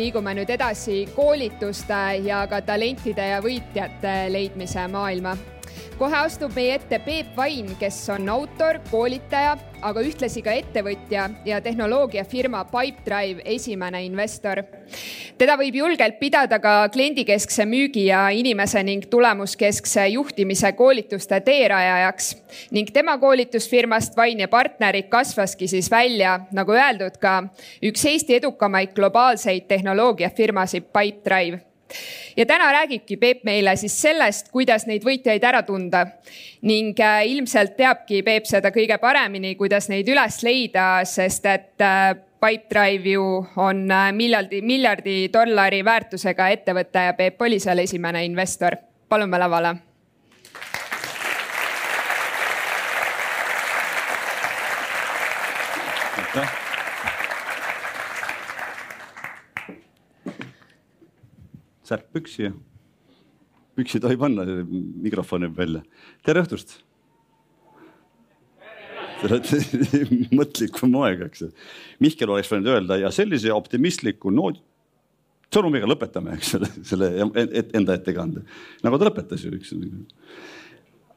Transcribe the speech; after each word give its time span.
liigume 0.00 0.32
nüüd 0.38 0.50
edasi 0.50 1.04
koolituste 1.14 2.00
ja 2.24 2.46
ka 2.48 2.62
talentide 2.64 3.30
ja 3.34 3.40
võitjate 3.44 4.14
leidmise 4.32 4.86
maailma 4.88 5.36
kohe 6.00 6.16
astub 6.16 6.54
meie 6.56 6.78
ette 6.78 6.96
Peep 7.04 7.34
Vain, 7.36 7.74
kes 7.80 7.98
on 8.14 8.28
autor, 8.32 8.78
koolitaja, 8.88 9.52
aga 9.84 10.04
ühtlasi 10.04 10.40
ka 10.44 10.54
ettevõtja 10.56 11.26
ja 11.44 11.58
tehnoloogiafirma 11.60 12.62
Pipedrive 12.72 13.44
esimene 13.44 14.00
investor. 14.06 14.62
Teda 15.40 15.56
võib 15.56 15.78
julgelt 15.78 16.18
pidada 16.20 16.58
ka 16.60 16.74
kliendikeskse 16.92 17.64
müügi 17.68 18.04
ja 18.10 18.26
inimese 18.36 18.82
ning 18.84 19.06
tulemuskeskse 19.10 20.04
juhtimise 20.12 20.72
koolituste 20.76 21.40
teerajajaks. 21.46 22.34
Ning 22.76 22.92
tema 22.92 23.16
koolitusfirmast 23.18 24.16
Vain 24.16 24.44
ja 24.44 24.50
partnerid 24.52 25.08
kasvaski 25.08 25.68
siis 25.70 25.90
välja, 25.90 26.36
nagu 26.52 26.76
öeldud, 26.76 27.16
ka 27.22 27.40
üks 27.82 28.04
Eesti 28.12 28.36
edukamaid 28.40 28.92
globaalseid 28.96 29.68
tehnoloogiafirmasid 29.70 30.92
Pipedrive 30.92 31.69
ja 32.36 32.46
täna 32.46 32.70
räägibki 32.72 33.16
Peep 33.16 33.44
meile 33.44 33.76
siis 33.76 33.96
sellest, 34.02 34.48
kuidas 34.52 34.86
neid 34.86 35.04
võitjaid 35.06 35.44
ära 35.44 35.62
tunda 35.66 36.06
ning 36.62 36.98
äh, 37.00 37.26
ilmselt 37.32 37.76
teabki 37.76 38.22
Peep 38.22 38.48
seda 38.48 38.72
kõige 38.74 38.98
paremini, 39.02 39.54
kuidas 39.56 39.88
neid 39.88 40.08
üles 40.08 40.42
leida, 40.46 41.04
sest 41.04 41.46
et 41.46 41.84
äh, 41.84 42.14
Pipedrive 42.40 43.16
ju 43.16 43.26
on 43.56 43.84
äh, 43.90 44.08
miljardi, 44.16 44.62
miljardi 44.62 45.28
dollari 45.32 45.84
väärtusega 45.84 46.48
ettevõte 46.56 47.06
ja 47.10 47.14
Peep 47.18 47.42
oli 47.42 47.60
seal 47.60 47.84
esimene 47.84 48.24
investor. 48.24 48.76
palume 49.08 49.38
lavale 49.38 49.76
aitäh. 56.36 56.69
Särk 61.90 62.06
püksi 62.14 62.46
ja 62.46 62.52
püksi 63.78 63.98
ei 63.98 64.04
tohi 64.04 64.18
panna, 64.20 64.46
mikrofon 65.02 65.48
jääb 65.48 65.58
välja. 65.58 65.82
tere 66.26 66.44
õhtust. 66.44 66.78
Te 69.20 69.28
olete 69.28 69.58
mõtlikum 70.38 70.94
aeg, 71.02 71.26
eks. 71.28 71.44
Mihkel 72.00 72.30
oleks 72.32 72.48
võinud 72.52 72.70
öelda 72.72 72.96
ja 73.00 73.10
sellise 73.12 73.52
optimistliku 73.52 74.32
noodi 74.32 74.62
sõnumiga 75.50 75.88
lõpetame, 75.90 76.36
eks 76.38 76.54
ole, 76.60 76.68
selle 76.86 77.08
enda 77.74 77.96
ettekande, 77.96 78.44
nagu 78.86 78.98
ta 79.00 79.08
lõpetas 79.08 79.42
ju, 79.42 79.50
eks. 79.56 79.72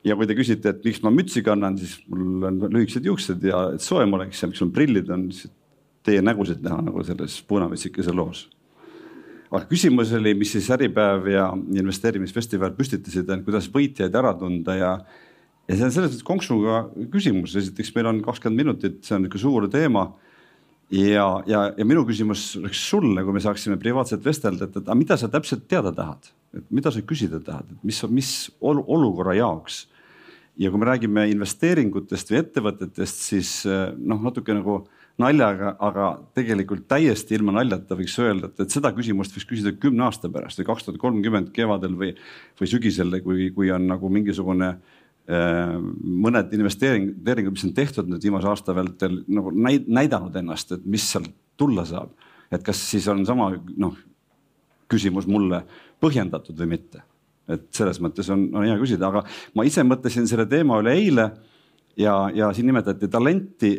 ja 0.09 0.17
kui 0.17 0.25
te 0.29 0.37
küsite, 0.37 0.73
et 0.73 0.87
miks 0.87 1.03
ma 1.05 1.11
mütsi 1.13 1.43
kannan, 1.45 1.77
siis 1.77 1.99
mul 2.09 2.47
on 2.49 2.57
lühikesed 2.65 3.05
juuksed 3.05 3.45
ja 3.45 3.67
et 3.75 3.85
soojem 3.85 4.17
oleks 4.17 4.41
ja 4.41 4.49
miks 4.49 4.63
mul 4.65 4.73
prillid 4.73 5.11
on, 5.13 5.27
teie 6.03 6.25
nägusid 6.25 6.65
näha 6.65 6.81
nagu 6.89 7.05
selles 7.05 7.37
punamütsikese 7.47 8.15
loos 8.17 8.47
aga 9.53 9.67
küsimus 9.69 10.11
oli, 10.17 10.33
mis 10.37 10.55
siis 10.55 10.69
Äripäev 10.73 11.27
ja 11.29 11.45
investeerimisfestival 11.53 12.73
püstitasid, 12.77 13.29
et 13.29 13.45
kuidas 13.45 13.69
võitjaid 13.73 14.15
ära 14.17 14.33
tunda 14.37 14.75
ja, 14.77 14.91
ja 15.67 15.77
see 15.77 15.85
on 15.85 15.93
selles 15.93 16.09
mõttes 16.09 16.25
konksuga 16.27 16.79
küsimus, 17.13 17.53
esiteks 17.61 17.93
meil 17.97 18.09
on 18.09 18.21
kakskümmend 18.25 18.63
minutit, 18.63 19.01
see 19.05 19.17
on 19.17 19.27
niisugune 19.27 19.43
suur 19.43 19.69
teema. 19.73 20.07
ja, 20.93 21.27
ja, 21.49 21.67
ja 21.77 21.85
minu 21.85 22.05
küsimus 22.09 22.47
oleks 22.59 22.81
sulle, 22.89 23.23
kui 23.23 23.35
me 23.35 23.43
saaksime 23.43 23.77
privaatselt 23.81 24.25
vestelda, 24.25 24.65
et, 24.65 24.77
et 24.77 24.87
aga 24.87 24.97
mida 24.97 25.17
sa 25.21 25.29
täpselt 25.29 25.67
teada 25.69 25.93
tahad, 25.93 26.33
et 26.57 26.65
mida 26.73 26.91
sa 26.91 27.05
küsida 27.05 27.41
tahad, 27.43 27.69
et 27.69 27.85
mis, 27.85 28.03
mis 28.09 28.33
olukorra 28.61 29.37
jaoks? 29.37 29.87
Ja 30.57 30.69
kui 30.69 30.77
me 30.77 30.85
räägime 30.85 31.23
investeeringutest 31.31 32.29
või 32.29 32.43
ettevõtetest, 32.43 33.23
siis 33.25 33.53
noh, 33.65 34.19
natuke 34.21 34.53
nagu 34.53 34.83
naljaga, 35.21 35.75
aga 35.83 36.07
tegelikult 36.33 36.87
täiesti 36.89 37.37
ilma 37.37 37.53
naljata 37.59 37.97
võiks 37.97 38.15
öelda, 38.21 38.49
et, 38.49 38.63
et 38.65 38.73
seda 38.73 38.89
küsimust 38.95 39.35
võiks 39.35 39.45
küsida 39.49 39.73
kümne 39.77 40.07
aasta 40.07 40.31
pärast 40.33 40.59
või 40.59 40.67
kaks 40.71 40.87
tuhat 40.87 40.99
kolmkümmend 41.01 41.51
kevadel 41.53 41.93
või, 41.99 42.11
või 42.59 42.69
sügisel, 42.69 43.13
kui, 43.25 43.51
kui 43.53 43.69
on 43.73 43.85
nagu 43.91 44.09
mingisugune 44.13 44.71
äh, 44.73 45.75
mõned 46.25 46.55
investeeringud, 46.57 47.53
mis 47.53 47.67
on 47.69 47.75
tehtud 47.77 48.09
nüüd 48.09 48.25
viimase 48.25 48.49
aasta 48.49 48.75
vältel 48.75 49.21
nagu 49.29 49.53
näidanud 49.53 50.35
ennast, 50.41 50.73
et 50.73 50.89
mis 50.89 51.05
sealt 51.13 51.29
tulla 51.57 51.85
saab. 51.85 52.09
et 52.53 52.61
kas 52.63 52.77
siis 52.89 53.07
on 53.09 53.25
sama 53.25 53.51
noh, 53.77 53.95
küsimus 54.89 55.25
mulle 55.29 55.63
põhjendatud 56.01 56.57
või 56.57 56.73
mitte. 56.75 57.03
et 57.47 57.69
selles 57.75 57.99
mõttes 58.01 58.29
on, 58.33 58.47
on 58.55 58.65
hea 58.65 58.75
küsida, 58.79 59.09
aga 59.09 59.25
ma 59.53 59.65
ise 59.67 59.83
mõtlesin 59.83 60.25
selle 60.27 60.45
teema 60.49 60.77
üle 60.81 60.93
eile 60.95 61.31
ja, 61.97 62.15
ja 62.33 62.53
siin 62.53 62.67
nimetati 62.69 63.07
talenti, 63.07 63.75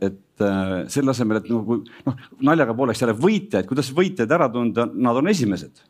et 0.00 0.24
Äh, 0.38 0.84
selle 0.92 1.10
asemel, 1.10 1.40
et 1.40 1.48
nagu 1.50 1.80
noh, 1.82 2.18
naljaga 2.46 2.74
pooleks 2.76 3.00
jälle 3.02 3.14
võitjaid, 3.18 3.66
kuidas 3.66 3.88
võitjaid 3.94 4.30
ära 4.34 4.46
tunda, 4.52 4.84
nad 4.86 5.18
on 5.18 5.30
esimesed. 5.32 5.80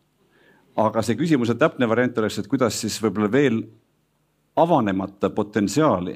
aga 0.79 1.03
see 1.03 1.19
küsimuse 1.19 1.57
täpne 1.59 1.89
variant 1.91 2.19
oleks, 2.21 2.39
et 2.39 2.49
kuidas 2.49 2.77
siis 2.81 2.97
võib-olla 3.03 3.29
veel 3.33 3.59
avanemata 4.57 5.29
potentsiaali 5.35 6.15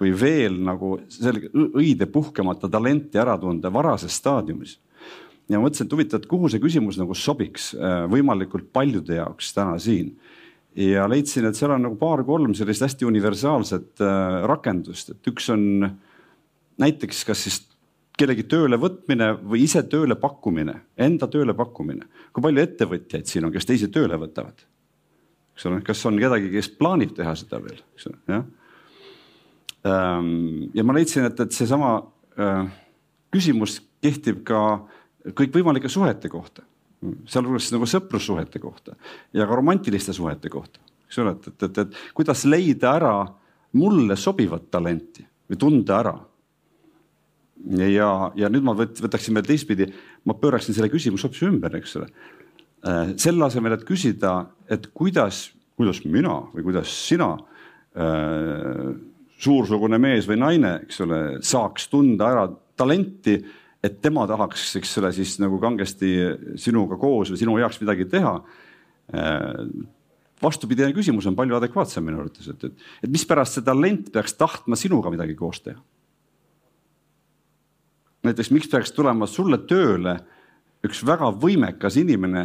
või 0.00 0.12
veel 0.20 0.58
nagu 0.66 0.96
selge 1.08 1.48
õide 1.54 2.08
puhkemata 2.10 2.68
talenti 2.68 3.18
ära 3.22 3.38
tunda 3.38 3.70
varases 3.72 4.18
staadiumis. 4.18 4.78
ja 5.48 5.56
ma 5.58 5.68
mõtlesin, 5.68 5.86
et 5.86 5.92
huvitav, 5.92 6.20
et 6.20 6.28
kuhu 6.28 6.50
see 6.50 6.60
küsimus 6.60 6.98
nagu 7.00 7.14
sobiks 7.14 7.72
äh, 7.74 8.04
võimalikult 8.10 8.68
paljude 8.72 9.14
jaoks 9.14 9.54
täna 9.54 9.78
siin 9.78 10.18
ja 10.76 11.08
leidsin, 11.10 11.48
et 11.48 11.58
seal 11.58 11.74
on 11.74 11.82
nagu 11.88 11.98
paar-kolm 11.98 12.54
sellist 12.58 12.84
hästi 12.86 13.08
universaalset 13.08 14.02
äh, 14.04 14.38
rakendust, 14.50 15.14
et 15.14 15.30
üks 15.32 15.50
on 15.54 15.90
näiteks 16.80 17.24
kas 17.28 17.44
siis 17.46 17.60
kellegi 18.20 18.44
tööle 18.48 18.76
võtmine 18.80 19.32
või 19.40 19.64
ise 19.64 19.82
tööle 19.88 20.16
pakkumine, 20.20 20.74
enda 21.00 21.28
tööle 21.30 21.54
pakkumine. 21.56 22.06
kui 22.32 22.44
palju 22.44 22.62
ettevõtjaid 22.62 23.26
siin 23.26 23.48
on, 23.48 23.52
kes 23.54 23.66
teisi 23.66 23.88
tööle 23.88 24.18
võtavad? 24.20 24.66
eks 25.54 25.66
ole, 25.68 25.80
kas 25.84 26.06
on 26.08 26.18
kedagi, 26.20 26.50
kes 26.52 26.70
plaanib 26.78 27.12
teha 27.16 27.34
seda 27.36 27.58
veel, 27.60 27.80
eks 27.96 28.06
ole, 28.08 28.18
jah. 28.30 28.44
Ehm, 29.90 30.70
ja 30.76 30.84
ma 30.84 30.96
leidsin, 30.96 31.26
et, 31.28 31.40
et 31.40 31.52
seesama 31.56 31.98
äh, 32.40 32.70
küsimus 33.32 33.80
kehtib 34.00 34.42
ka 34.48 34.62
kõikvõimalike 35.36 35.88
suhete 35.92 36.30
kohta, 36.32 36.64
sealhulgas 37.30 37.70
nagu 37.74 37.88
sõprussuhete 37.88 38.60
kohta 38.60 38.96
ja 39.36 39.46
ka 39.48 39.56
romantiliste 39.56 40.12
suhete 40.16 40.52
kohta, 40.52 40.82
eks 41.08 41.20
ole, 41.22 41.36
et, 41.36 41.52
et, 41.52 41.62
et, 41.68 41.78
et 41.84 42.00
kuidas 42.16 42.44
leida 42.48 42.94
ära 42.98 43.14
mulle 43.80 44.16
sobivat 44.18 44.68
talenti 44.72 45.24
või 45.50 45.60
tunda 45.60 46.00
ära 46.00 46.16
ja, 47.68 48.10
ja 48.38 48.50
nüüd 48.52 48.64
ma 48.66 48.74
võt, 48.78 49.00
võtaksin 49.04 49.36
veel 49.36 49.48
teistpidi, 49.48 49.88
ma 50.28 50.36
pööraksin 50.38 50.76
selle 50.76 50.90
küsimuse 50.92 51.28
hoopis 51.28 51.44
ümber, 51.48 51.76
eks 51.80 51.96
ole. 52.00 52.08
Äh, 52.86 53.14
selle 53.20 53.44
asemel, 53.46 53.76
et 53.76 53.86
küsida, 53.88 54.34
et 54.70 54.90
kuidas, 54.96 55.48
kuidas 55.78 56.02
mina 56.06 56.40
või 56.54 56.64
kuidas 56.70 56.92
sina 57.08 57.32
äh,, 57.96 58.90
suursugune 59.40 60.00
mees 60.00 60.28
või 60.28 60.40
naine, 60.40 60.74
eks 60.84 61.00
ole, 61.04 61.20
saaks 61.44 61.88
tunda 61.92 62.28
ära 62.28 62.46
talenti, 62.80 63.38
et 63.84 64.00
tema 64.02 64.26
tahaks, 64.28 64.74
eks 64.80 64.98
ole, 65.00 65.12
siis 65.16 65.38
nagu 65.40 65.60
kangesti 65.62 66.10
sinuga 66.60 66.98
koos 67.00 67.32
või 67.32 67.40
sinu 67.40 67.56
heaks 67.60 67.80
midagi 67.80 68.08
teha 68.12 68.34
äh, 68.38 69.62
vastupidine 70.42 70.92
küsimus 70.96 71.28
on 71.28 71.36
palju 71.36 71.56
adekvaatsem 71.56 72.04
minu 72.04 72.22
arvates, 72.22 72.50
et, 72.52 72.68
et, 72.68 72.90
et 73.04 73.12
mispärast 73.12 73.58
see 73.58 73.64
talent 73.64 74.12
peaks 74.12 74.36
tahtma 74.36 74.78
sinuga 74.78 75.12
midagi 75.12 75.38
koos 75.38 75.62
teha 75.64 75.80
näiteks 78.26 78.50
miks 78.52 78.68
peaks 78.68 78.92
tulema 78.92 79.28
sulle 79.28 79.58
tööle 79.68 80.18
üks 80.86 81.02
väga 81.06 81.30
võimekas 81.40 81.96
inimene, 82.00 82.44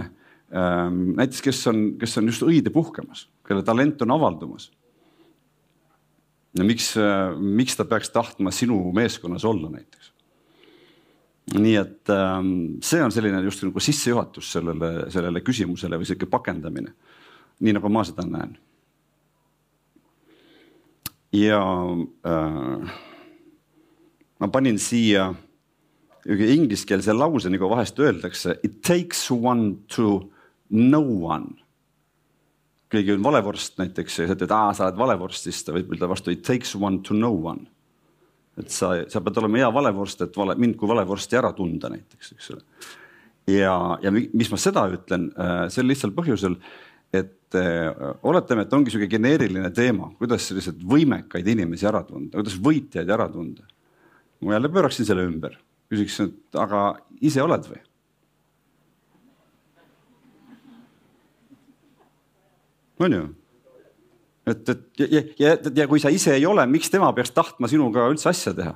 ähm, 0.56 1.14
näiteks 1.20 1.44
kes 1.44 1.62
on, 1.72 1.84
kes 2.00 2.18
on 2.20 2.32
just 2.32 2.44
õide 2.48 2.72
puhkemas, 2.74 3.28
kelle 3.48 3.64
talent 3.64 4.02
on 4.06 4.16
avaldumas. 4.16 4.72
ja 6.56 6.64
miks, 6.64 6.96
äh, 6.98 7.36
miks 7.36 7.76
ta 7.76 7.86
peaks 7.86 8.10
tahtma 8.10 8.52
sinu 8.52 8.92
meeskonnas 8.92 9.46
olla 9.46 9.70
näiteks? 9.70 10.15
Nii 11.54 11.76
et 11.78 12.10
ähm, 12.10 12.54
see 12.82 13.04
on 13.06 13.14
selline 13.14 13.44
just 13.46 13.62
nagu 13.64 13.82
sissejuhatus 13.84 14.52
sellele, 14.58 15.12
sellele 15.14 15.44
küsimusele 15.46 16.00
või 16.02 16.08
sihuke 16.10 16.30
pakendamine, 16.30 16.96
nii 17.62 17.76
nagu 17.78 17.92
ma 17.94 18.04
seda 18.08 18.26
näen. 18.26 18.56
ja 21.36 21.60
äh, 22.26 22.96
ma 24.40 24.48
panin 24.48 24.80
siia 24.80 25.34
ingliskeelse 26.26 27.14
lause, 27.14 27.52
nagu 27.54 27.70
vahest 27.70 28.00
öeldakse, 28.02 28.58
it 28.64 28.82
takes 28.82 29.28
one 29.32 29.76
to 29.88 30.32
know 30.70 31.06
one. 31.26 31.62
keegi 32.90 33.12
on 33.12 33.24
valevorst 33.24 33.80
näiteks 33.82 34.20
ja 34.20 34.28
sa 34.28 34.36
ütled, 34.38 34.52
aa, 34.54 34.74
sa 34.74 34.86
oled 34.88 34.98
valevorst, 34.98 35.46
siis 35.46 35.64
ta 35.66 35.74
võib 35.76 35.90
öelda 35.92 36.08
vastu 36.08 36.32
it 36.32 36.46
takes 36.46 36.76
one 36.78 37.02
to 37.04 37.18
know 37.18 37.36
one 37.44 37.68
et 38.60 38.72
sa, 38.72 38.92
sa 39.12 39.22
pead 39.24 39.40
olema 39.42 39.64
hea 39.64 39.72
valevorst, 39.74 40.26
et 40.26 40.38
vale, 40.40 40.56
mind 40.60 40.78
kui 40.80 40.90
valevorsti 40.90 41.40
ära 41.40 41.52
tunda 41.56 41.92
näiteks, 41.92 42.34
eks 42.36 42.52
ole. 42.56 42.64
ja, 43.52 43.76
ja 44.04 44.14
mis 44.16 44.52
ma 44.52 44.60
seda 44.62 44.86
ütlen 44.94 45.30
äh, 45.34 45.66
sel 45.74 45.90
lihtsal 45.92 46.14
põhjusel, 46.16 46.58
et 47.16 47.58
äh, 47.60 47.90
oletame, 48.28 48.66
et 48.66 48.76
ongi 48.76 48.94
sihuke 48.94 49.10
geneeriline 49.12 49.72
teema, 49.76 50.12
kuidas 50.20 50.48
selliseid 50.50 50.82
võimekaid 50.88 51.48
inimesi 51.56 51.88
ära 51.90 52.04
tunda, 52.08 52.38
kuidas 52.40 52.58
võitjaid 52.64 53.12
ära 53.12 53.28
tunda. 53.32 53.68
ma 54.46 54.58
jälle 54.58 54.72
pööraksin 54.72 55.08
selle 55.08 55.26
ümber, 55.28 55.60
küsiks, 55.92 56.20
et 56.24 56.60
aga 56.60 56.88
ise 57.22 57.44
oled 57.44 57.68
või? 57.72 57.82
on 63.06 63.12
ju 63.12 63.24
et, 64.48 64.70
et 64.70 65.06
ja, 65.06 65.24
ja, 65.40 65.56
ja, 65.76 65.88
kui 65.88 66.02
sa 66.02 66.12
ise 66.14 66.36
ei 66.36 66.46
ole, 66.46 66.66
miks 66.70 66.92
tema 66.94 67.12
peaks 67.14 67.34
tahtma 67.36 67.70
sinuga 67.72 68.10
üldse 68.12 68.30
asja 68.30 68.54
teha? 68.58 68.76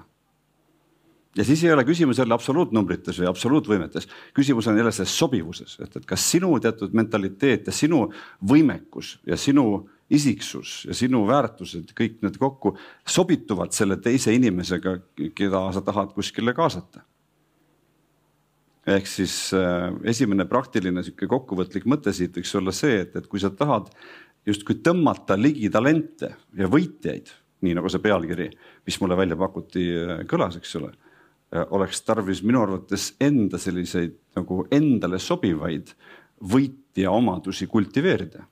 ja 1.37 1.45
siis 1.45 1.63
ei 1.63 1.71
ole 1.71 1.85
küsimus 1.85 2.17
jälle 2.17 2.33
absoluutnumbrites 2.33 3.19
või 3.21 3.29
absoluutvõimetes, 3.29 4.07
küsimus 4.35 4.67
on 4.67 4.77
jälle 4.77 4.91
selles 4.91 5.13
sobivuses, 5.17 5.77
et, 5.83 5.95
et 5.95 6.07
kas 6.09 6.25
sinu 6.31 6.51
teatud 6.59 6.95
mentaliteet 6.97 7.69
ja 7.69 7.75
sinu 7.75 8.07
võimekus 8.49 9.17
ja 9.29 9.37
sinu 9.37 9.85
isiksus 10.09 10.87
ja 10.89 10.97
sinu 10.97 11.21
väärtused, 11.29 11.93
kõik 11.97 12.17
need 12.25 12.39
kokku 12.41 12.73
sobituvad 13.07 13.75
selle 13.77 13.99
teise 14.01 14.33
inimesega, 14.33 14.97
keda 15.37 15.67
sa 15.75 15.85
tahad 15.85 16.15
kuskile 16.17 16.53
kaasata. 16.57 17.05
ehk 18.89 19.07
siis 19.07 19.53
äh, 19.53 19.91
esimene 20.09 20.45
praktiline 20.49 21.03
sihuke 21.03 21.27
kokkuvõtlik 21.29 21.85
mõte 21.85 22.13
siit 22.13 22.33
võiks 22.37 22.55
olla 22.57 22.71
see, 22.73 23.03
et, 23.03 23.15
et 23.15 23.27
kui 23.27 23.39
sa 23.39 23.51
tahad 23.53 23.91
justkui 24.49 24.79
tõmmata 24.83 25.37
ligi 25.39 25.69
talente 25.71 26.33
ja 26.57 26.67
võitjaid, 26.71 27.29
nii 27.65 27.75
nagu 27.77 27.91
see 27.91 28.01
pealkiri, 28.03 28.49
mis 28.87 28.97
mulle 29.01 29.17
välja 29.19 29.37
pakuti, 29.39 29.85
äh, 29.93 30.25
kõlas, 30.29 30.57
eks 30.59 30.75
ole 30.81 30.93
Äh, 31.55 31.65
oleks 31.69 32.01
tarvis 32.05 32.43
minu 32.45 32.61
arvates 32.61 33.15
enda 33.21 33.57
selliseid 33.57 34.13
nagu 34.37 34.67
endale 34.71 35.17
sobivaid 35.19 35.95
võitja 36.45 37.09
omadusi 37.09 37.65
kultiveerida, 37.67 38.43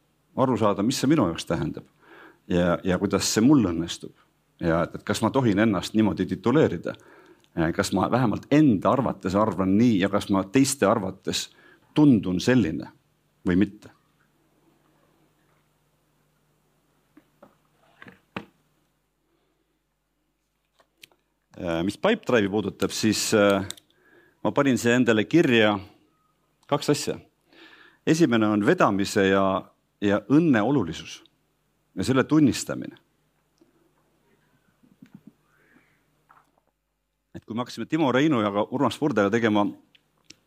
aru 0.42 0.56
saada, 0.58 0.82
mis 0.82 0.98
see 0.98 1.12
minu 1.12 1.28
jaoks 1.30 1.46
tähendab 1.46 1.86
ja, 2.50 2.80
ja 2.84 2.98
kuidas 2.98 3.30
see 3.30 3.44
mul 3.46 3.70
õnnestub 3.70 4.16
ja 4.66 4.82
et, 4.88 4.98
et 4.98 5.06
kas 5.06 5.22
ma 5.22 5.30
tohin 5.30 5.62
ennast 5.62 5.94
niimoodi 5.94 6.26
tituleerida. 6.26 6.96
kas 7.76 7.94
ma 7.94 8.10
vähemalt 8.12 8.48
enda 8.52 8.90
arvates 8.92 9.36
arvan 9.36 9.78
nii 9.78 10.00
ja 10.00 10.10
kas 10.10 10.30
ma 10.34 10.44
teiste 10.44 10.90
arvates 10.90 11.52
tundun 11.94 12.42
selline 12.42 12.90
või 13.46 13.62
mitte 13.62 13.94
mis 21.84 21.98
Pipedrive'i 21.98 22.50
puudutab, 22.50 22.92
siis 22.94 23.32
äh, 23.34 23.66
ma 24.44 24.52
panin 24.52 24.78
siia 24.78 24.98
endale 24.98 25.26
kirja 25.26 25.78
kaks 26.68 26.90
asja. 26.90 27.18
esimene 28.08 28.48
on 28.48 28.66
vedamise 28.66 29.28
ja, 29.28 29.64
ja 30.02 30.22
õnne 30.30 30.62
olulisus 30.62 31.24
ja 31.96 32.04
selle 32.04 32.24
tunnistamine. 32.24 32.98
et 37.36 37.46
kui 37.46 37.56
me 37.56 37.62
hakkasime 37.62 37.86
Timo 37.86 38.12
Reinu 38.12 38.42
ja 38.42 38.52
ka 38.52 38.68
Urmas 38.72 38.98
Purdega 38.98 39.30
tegema 39.30 39.66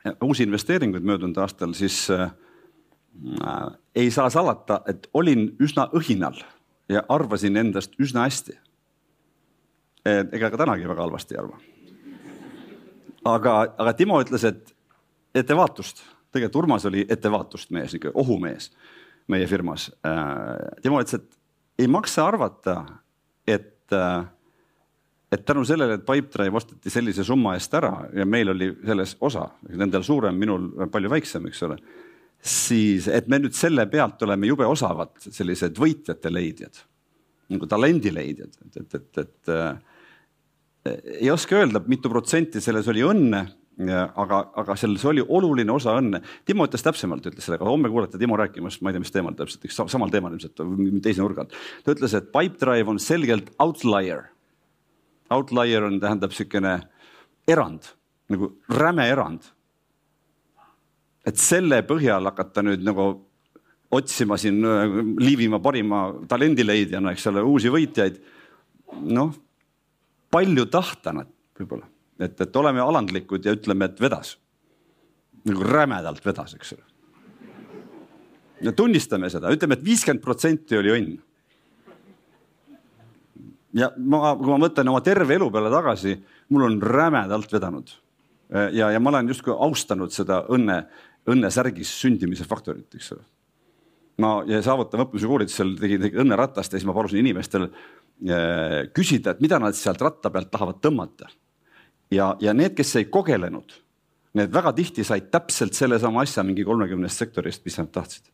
äh, 0.07 0.15
uusi 0.23 0.43
investeeringuid 0.43 1.03
möödunud 1.03 1.37
aastal, 1.39 1.75
siis 1.75 2.07
äh, 2.11 2.31
ei 3.95 4.11
saa 4.11 4.31
salata, 4.31 4.83
et 4.87 5.11
olin 5.15 5.57
üsna 5.59 5.89
õhinal 5.95 6.39
ja 6.89 7.03
arvasin 7.09 7.57
endast 7.57 7.99
üsna 7.99 8.29
hästi 8.29 8.59
ega 10.05 10.51
ka 10.51 10.61
tänagi 10.61 10.89
väga 10.89 11.05
halvasti 11.05 11.35
ei 11.35 11.41
arva. 11.43 11.59
aga, 13.25 13.55
aga 13.79 13.93
Timo 13.93 14.21
ütles, 14.23 14.45
et 14.49 14.75
ettevaatust, 15.35 16.03
tegelikult 16.33 16.65
Urmas 16.65 16.87
oli 16.89 17.05
ettevaatust 17.09 17.71
mees, 17.71 17.93
niisugune 17.93 18.13
ohumees 18.15 18.71
meie 19.29 19.47
firmas. 19.47 19.91
Äh, 20.07 20.81
Timo 20.83 21.01
ütles, 21.03 21.21
et 21.21 21.85
ei 21.85 21.89
maksa 21.89 22.27
arvata, 22.27 22.83
et, 23.47 23.93
äh, 23.93 24.25
et 25.33 25.45
tänu 25.45 25.65
sellele, 25.65 26.01
et 26.01 26.07
Pipedrive 26.07 26.57
osteti 26.57 26.91
sellise 26.91 27.25
summa 27.25 27.55
eest 27.55 27.75
ära 27.75 27.93
ja 28.17 28.27
meil 28.27 28.55
oli 28.55 28.73
selles 28.87 29.17
osa, 29.21 29.51
nendel 29.69 30.03
suurem, 30.07 30.39
minul 30.39 30.71
palju 30.91 31.13
väiksem, 31.13 31.47
eks 31.47 31.63
ole 31.69 31.79
siis, 32.41 33.09
et 33.09 33.29
me 33.29 33.39
nüüd 33.41 33.55
selle 33.57 33.85
pealt 33.91 34.23
oleme 34.25 34.49
jube 34.49 34.67
osavad 34.69 35.13
sellised 35.21 35.77
võitjate 35.81 36.33
leidjad, 36.33 36.83
nagu 37.51 37.67
talendileidjad, 37.71 38.59
et, 38.67 38.77
et, 38.83 38.95
et, 38.95 39.23
et 39.25 39.55
äh, 39.55 40.93
ei 41.21 41.31
oska 41.31 41.59
öelda, 41.61 41.83
mitu 41.91 42.11
protsenti 42.13 42.63
selles 42.63 42.89
oli 42.89 43.03
õnne, 43.05 43.43
aga, 43.89 44.41
aga 44.61 44.77
selles 44.77 45.05
oli 45.09 45.23
oluline 45.23 45.73
osa 45.73 45.95
õnne. 46.01 46.21
Timo 46.49 46.67
ütles 46.69 46.85
täpsemalt, 46.85 47.27
ütles 47.31 47.47
sellega, 47.47 47.67
homme 47.69 47.91
kuulete 47.93 48.21
Timo 48.21 48.37
rääkimas, 48.41 48.81
ma 48.81 48.91
ei 48.91 48.97
tea, 48.97 49.05
mis 49.05 49.15
teemal 49.15 49.37
täpselt, 49.39 49.65
eks 49.65 49.81
samal 49.93 50.13
teemal 50.13 50.35
ilmselt, 50.37 50.61
teise 51.05 51.23
nurga 51.23 51.45
alt. 51.45 51.57
ta 51.85 51.95
ütles, 51.97 52.17
et 52.17 52.29
Pipedrive 52.35 52.93
on 52.93 53.01
selgelt 53.01 53.53
outlier. 53.63 54.29
Outlier 55.31 55.87
on, 55.87 56.01
tähendab 56.03 56.35
niisugune 56.35 56.77
erand, 57.49 57.93
nagu 58.33 58.55
räme 58.69 59.09
erand. 59.09 59.49
et 61.29 61.37
selle 61.37 61.83
põhjal 61.85 62.25
hakata 62.25 62.63
nüüd 62.65 62.81
nagu 62.81 63.11
otsima 63.91 64.37
siin 64.39 64.63
Liivimaa 65.19 65.59
parima 65.59 66.03
talendileidjana, 66.29 67.13
eks 67.15 67.27
ole, 67.27 67.43
uusi 67.43 67.73
võitjaid. 67.73 68.21
noh 69.07 69.35
palju 70.31 70.67
tahta 70.71 71.13
nad 71.15 71.31
võib-olla, 71.59 71.89
et, 72.23 72.39
et 72.41 72.57
oleme 72.57 72.83
alandlikud 72.83 73.45
ja 73.45 73.55
ütleme, 73.57 73.91
et 73.91 74.01
vedas. 74.01 74.37
nagu 75.45 75.65
rämedalt 75.65 76.25
vedas, 76.25 76.55
eks 76.55 76.73
ole. 76.77 76.85
ja 78.61 78.73
tunnistame 78.77 79.31
seda, 79.31 79.51
ütleme, 79.53 79.79
et 79.79 79.85
viiskümmend 79.85 80.23
protsenti 80.23 80.79
oli 80.79 80.95
õnn. 80.95 81.19
ja 83.75 83.91
ma, 83.97 84.37
kui 84.37 84.53
ma 84.53 84.61
mõtlen 84.67 84.89
oma 84.93 85.01
terve 85.01 85.35
elu 85.35 85.51
peale 85.51 85.73
tagasi, 85.73 86.17
mul 86.49 86.69
on 86.69 86.81
rämedalt 86.83 87.53
vedanud. 87.53 87.91
ja, 88.73 88.91
ja 88.91 89.01
ma 89.01 89.11
olen 89.11 89.29
justkui 89.35 89.55
austanud 89.57 90.15
seda 90.15 90.45
õnne, 90.49 90.85
õnnesärgis 91.31 91.91
sündimise 92.01 92.47
faktorit, 92.49 92.95
eks 92.95 93.13
ole 93.17 93.27
ma 94.21 94.41
ja 94.49 94.61
saavutava 94.65 95.07
õppimise 95.07 95.29
koolitusel 95.31 95.75
tegin 95.81 96.07
õnneratast 96.25 96.75
ja 96.75 96.79
siis 96.79 96.87
ma 96.89 96.95
palusin 96.97 97.23
inimestel 97.23 97.69
Äh, 98.21 98.91
küsida, 98.93 99.33
et 99.33 99.39
mida 99.41 99.57
nad 99.57 99.73
sealt 99.77 100.03
ratta 100.05 100.29
pealt 100.29 100.51
tahavad 100.53 100.77
tõmmata. 100.85 101.31
ja, 102.13 102.35
ja 102.41 102.53
need, 102.53 102.75
kes 102.77 102.97
ei 103.01 103.07
kogelenud, 103.09 103.73
need 104.37 104.53
väga 104.53 104.75
tihti 104.77 105.05
said 105.09 105.31
täpselt 105.33 105.73
sellesama 105.73 106.21
asja 106.21 106.45
mingi 106.45 106.65
kolmekümnest 106.65 107.17
sektorist, 107.17 107.65
mis 107.65 107.79
nad 107.79 107.89
tahtsid. 107.89 108.29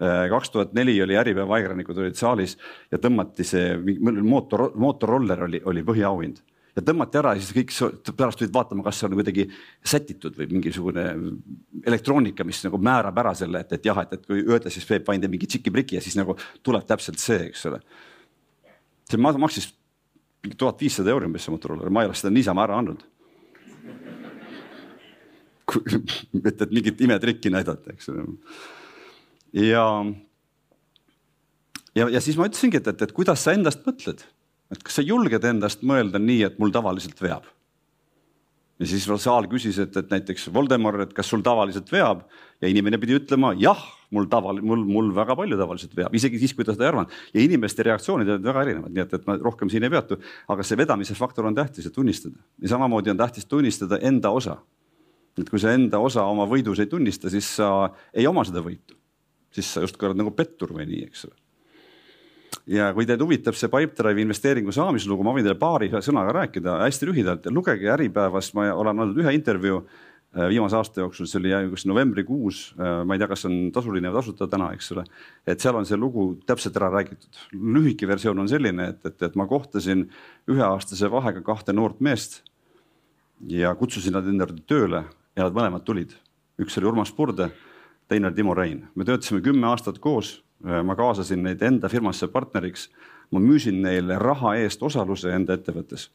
Äh, 0.00 0.24
kaks 0.32 0.50
tuhat 0.50 0.72
neli 0.72 0.94
oli 1.04 1.18
Äripäeva 1.20 1.58
ajakirjanikud 1.58 2.00
olid 2.00 2.16
saalis 2.16 2.56
ja 2.88 2.96
tõmmati 2.96 3.44
see 3.44 3.76
mootor, 4.24 4.70
mootorroller 4.80 5.44
oli, 5.50 5.60
oli 5.68 5.84
põhiauhind 5.84 6.40
ja 6.76 6.84
tõmmati 6.86 7.18
ära 7.20 7.34
ja 7.36 7.42
siis 7.42 7.56
kõik 7.56 7.74
pärast 8.16 8.40
tulid 8.40 8.54
vaatama, 8.54 8.84
kas 8.86 9.00
see 9.00 9.08
on 9.08 9.16
kuidagi 9.18 9.48
sätitud 9.82 10.36
või 10.38 10.50
mingisugune 10.52 11.06
elektroonika, 11.86 12.46
mis 12.46 12.62
nagu 12.66 12.78
määrab 12.78 13.18
ära 13.24 13.34
selle, 13.38 13.64
et, 13.64 13.74
et 13.78 13.90
jah, 13.90 13.98
et, 14.04 14.14
et 14.18 14.26
kui 14.26 14.44
öelda, 14.44 14.70
siis 14.72 14.86
Peep 14.88 15.08
Vain 15.08 15.22
teeb 15.22 15.34
mingi 15.34 15.50
tšiki-priki 15.50 15.98
ja 15.98 16.04
siis 16.04 16.18
nagu 16.18 16.38
tuleb 16.66 16.86
täpselt 16.88 17.22
see, 17.22 17.50
eks 17.50 17.66
ole 17.70 17.82
see 19.10 19.18
maksis 19.18 19.72
tuhat 20.56 20.80
viissada 20.80 21.12
euri 21.12 21.28
umbes 21.28 21.44
see 21.44 21.52
Motorola, 21.52 21.90
ma 21.92 22.04
ei 22.04 22.10
ole 22.10 22.18
seda 22.18 22.32
niisama 22.32 22.64
ära 22.64 22.78
andnud. 22.80 23.04
et, 25.70 26.62
et 26.62 26.70
mingit 26.72 27.00
imetrikki 27.06 27.52
näidata, 27.52 27.92
eks 27.94 28.10
ole. 28.10 28.24
ja, 29.54 29.84
ja, 31.94 32.08
ja 32.08 32.22
siis 32.24 32.38
ma 32.40 32.48
ütlesingi, 32.48 32.80
et, 32.80 32.90
et, 32.90 33.04
et 33.06 33.14
kuidas 33.14 33.44
sa 33.44 33.54
endast 33.54 33.84
mõtled, 33.86 34.24
et 34.70 34.82
kas 34.82 35.00
sa 35.00 35.06
julged 35.06 35.44
endast 35.44 35.82
mõelda 35.86 36.20
nii, 36.22 36.44
et 36.46 36.60
mul 36.62 36.72
tavaliselt 36.74 37.18
veab 37.22 37.48
ja 38.80 38.88
siis 38.88 39.04
saal 39.20 39.48
küsis, 39.50 39.78
et, 39.82 39.96
et 39.96 40.12
näiteks 40.12 40.48
Voldemar, 40.54 41.02
et 41.04 41.12
kas 41.16 41.28
sul 41.28 41.42
tavaliselt 41.44 41.90
veab 41.92 42.22
ja 42.62 42.70
inimene 42.70 42.98
pidi 43.00 43.18
ütlema 43.18 43.52
jah, 43.60 43.80
mul 44.14 44.26
tavali-, 44.32 44.64
mul, 44.64 44.84
mul 44.88 45.10
väga 45.16 45.36
palju 45.38 45.58
tavaliselt 45.60 45.96
veab, 45.96 46.14
isegi 46.16 46.40
siis, 46.40 46.54
kui 46.56 46.66
ta 46.66 46.74
seda 46.74 46.86
ei 46.86 46.92
arvanud. 46.94 47.18
ja 47.34 47.44
inimeste 47.44 47.84
reaktsioonid 47.86 48.32
olid 48.34 48.46
väga 48.46 48.64
erinevad, 48.64 48.94
nii 48.96 49.04
et, 49.04 49.12
et 49.18 49.28
ma 49.28 49.36
rohkem 49.40 49.72
siin 49.72 49.84
ei 49.84 49.92
peatu. 49.92 50.18
aga 50.48 50.66
see 50.66 50.80
vedamise 50.80 51.16
faktor 51.18 51.48
on 51.50 51.58
tähtis, 51.58 51.90
et 51.90 51.96
tunnistada 51.96 52.40
ja 52.62 52.72
samamoodi 52.72 53.12
on 53.12 53.20
tähtis 53.20 53.48
tunnistada 53.50 54.00
enda 54.00 54.32
osa. 54.32 54.56
et 55.38 55.50
kui 55.50 55.60
sa 55.60 55.76
enda 55.76 56.00
osa 56.00 56.24
oma 56.24 56.48
võidus 56.48 56.80
ei 56.80 56.88
tunnista, 56.88 57.30
siis 57.30 57.52
sa 57.60 57.90
ei 58.14 58.26
oma 58.26 58.46
seda 58.48 58.64
võitu. 58.64 58.96
siis 59.52 59.74
sa 59.74 59.84
justkui 59.84 60.08
oled 60.08 60.24
nagu 60.24 60.32
pettur 60.32 60.72
või 60.72 60.88
nii, 60.88 61.04
eks 61.10 61.28
ole 61.28 61.39
ja 62.68 62.90
kui 62.94 63.06
teid 63.08 63.22
huvitab 63.22 63.56
see 63.56 63.70
Pipedrive'i 63.72 64.24
investeeringu 64.26 64.72
saamislugu, 64.74 65.24
ma 65.24 65.34
võin 65.34 65.46
teile 65.46 65.58
paari 65.58 65.90
sõnaga 66.04 66.34
rääkida 66.40 66.80
hästi 66.84 67.08
lühidalt 67.08 67.48
lugege 67.54 67.90
Äripäevas, 67.94 68.52
ma 68.56 68.70
olen 68.74 69.02
andnud 69.04 69.20
ühe 69.22 69.32
intervjuu 69.36 69.80
äh, 69.80 70.48
viimase 70.52 70.76
aasta 70.78 71.02
jooksul, 71.02 71.28
see 71.30 71.40
oli 71.40 71.54
kuskil 71.72 71.92
novembrikuus, 71.94 72.62
äh, 72.76 73.00
ma 73.06 73.16
ei 73.16 73.22
tea, 73.22 73.30
kas 73.30 73.46
on 73.48 73.56
tasuline 73.74 74.12
või 74.12 74.20
tasuta 74.20 74.50
täna, 74.50 74.70
eks 74.76 74.92
ole. 74.96 75.06
et 75.46 75.62
seal 75.62 75.78
on 75.78 75.88
see 75.88 75.98
lugu 75.98 76.26
täpselt 76.46 76.76
ära 76.80 76.90
räägitud. 76.92 77.40
lühike 77.54 78.08
versioon 78.10 78.44
on 78.44 78.50
selline, 78.50 78.90
et, 78.94 79.06
et, 79.06 79.22
et 79.30 79.40
ma 79.40 79.48
kohtasin 79.50 80.08
üheaastase 80.50 81.10
vahega 81.10 81.42
kahte 81.46 81.76
noort 81.76 82.00
meest 82.00 82.42
ja 83.48 83.74
kutsusin 83.74 84.14
nad 84.18 84.28
enda 84.28 84.46
juurde 84.46 84.62
tööle 84.68 85.04
ja 85.36 85.46
nad 85.46 85.56
mõlemad 85.56 85.86
tulid. 85.86 86.14
üks 86.60 86.76
oli 86.76 86.92
Urmas 86.92 87.12
Purde, 87.12 87.48
teine 88.08 88.28
oli 88.28 88.36
Timo 88.36 88.54
Rein. 88.54 88.86
me 88.94 89.04
töötasime 89.04 89.40
kümme 89.40 89.66
aastat 89.66 89.98
koos 89.98 90.40
Äh, 90.40 90.49
ma 90.64 90.96
kaasasin 90.96 91.42
neid 91.44 91.62
enda 91.64 91.88
firmasse 91.88 92.28
partneriks, 92.32 92.88
ma 93.32 93.40
müüsin 93.40 93.80
neile 93.84 94.18
raha 94.20 94.56
eest 94.60 94.82
osaluse 94.82 95.32
enda 95.34 95.56
ettevõttes. 95.56 96.10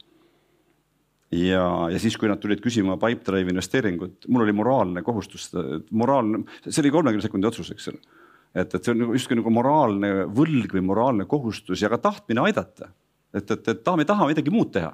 ja, 1.31 1.63
ja 1.91 1.99
siis, 1.99 2.17
kui 2.17 2.29
nad 2.29 2.39
tulid 2.41 2.61
küsima 2.63 2.99
Pipedrive 3.01 3.53
investeeringut, 3.53 4.27
mul 4.27 4.45
oli 4.45 4.53
moraalne 4.55 5.01
kohustus, 5.01 5.49
moraalne, 5.91 6.43
see 6.67 6.83
oli 6.83 6.93
kolmekümne 6.93 7.25
sekundi 7.25 7.49
otsus, 7.49 7.71
eks 7.73 7.89
ole. 7.93 8.21
et, 8.53 8.75
et 8.75 8.77
see 8.83 8.93
on 8.93 9.01
nagu 9.03 9.17
justkui 9.17 9.39
nagu 9.39 9.53
moraalne 9.53 10.13
võlg 10.35 10.77
või 10.77 10.85
moraalne 10.91 11.25
kohustus 11.25 11.81
ja 11.81 11.89
ka 11.89 11.97
tahtmine 11.97 12.45
aidata. 12.45 12.91
et, 13.33 13.49
et, 13.49 13.67
et 13.67 13.83
tahame, 13.83 14.05
tahame 14.05 14.35
midagi 14.35 14.53
muud 14.53 14.71
teha. 14.75 14.93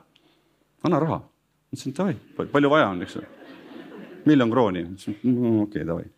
anna 0.84 1.04
raha. 1.04 1.22
ütlesin 1.74 1.98
davai, 1.98 2.16
palju 2.40 2.72
vaja 2.72 2.90
on, 2.96 3.04
eks 3.04 3.20
ju. 3.20 3.28
miljon 4.26 4.52
krooni. 4.52 4.88
mm, 4.88 5.62
okei 5.68 5.84
okay,, 5.84 5.88
davai. 5.88 6.10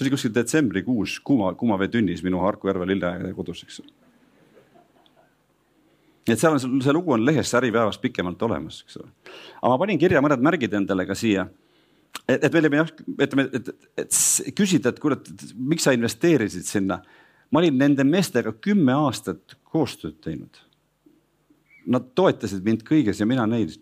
See 0.00 0.08
oli 0.08 0.16
kuskil 0.16 0.32
detsembrikuus 0.34 1.18
kuuma, 1.24 1.52
kuumaveetünnis 1.54 2.24
minu 2.24 2.40
Harku 2.40 2.72
järve 2.72 2.88
lilleaia 2.88 3.34
kodus, 3.36 3.64
eks 3.66 3.82
nii 6.30 6.36
et 6.36 6.42
seal 6.42 6.56
on 6.56 6.82
see 6.84 6.94
lugu 6.94 7.14
on 7.16 7.24
lehes 7.24 7.50
Äripäevas 7.58 7.98
pikemalt 8.02 8.42
olemas, 8.46 8.82
eks 8.84 9.00
ole. 9.00 9.10
aga 9.60 9.72
ma 9.72 9.78
panin 9.82 9.98
kirja 10.00 10.22
mõned 10.22 10.44
märgid 10.44 10.76
endale 10.76 11.06
ka 11.08 11.16
siia. 11.18 11.46
et, 12.28 12.44
et 12.44 12.52
meil 12.52 12.68
ei 12.68 12.82
ütleme, 12.84 13.48
et, 13.48 13.70
et, 13.98 14.14
et 14.46 14.54
küsida, 14.56 14.92
et 14.92 15.02
kurat, 15.02 15.30
miks 15.56 15.86
sa 15.86 15.94
investeerisid 15.96 16.68
sinna. 16.68 17.00
ma 17.50 17.62
olin 17.62 17.78
nende 17.78 18.06
meestega 18.06 18.52
kümme 18.52 18.94
aastat 18.94 19.56
koostööd 19.72 20.20
teinud. 20.22 20.60
Nad 21.90 22.12
toetasid 22.14 22.62
mind 22.66 22.84
kõiges 22.86 23.20
ja 23.20 23.26
mina 23.26 23.46
neid. 23.46 23.78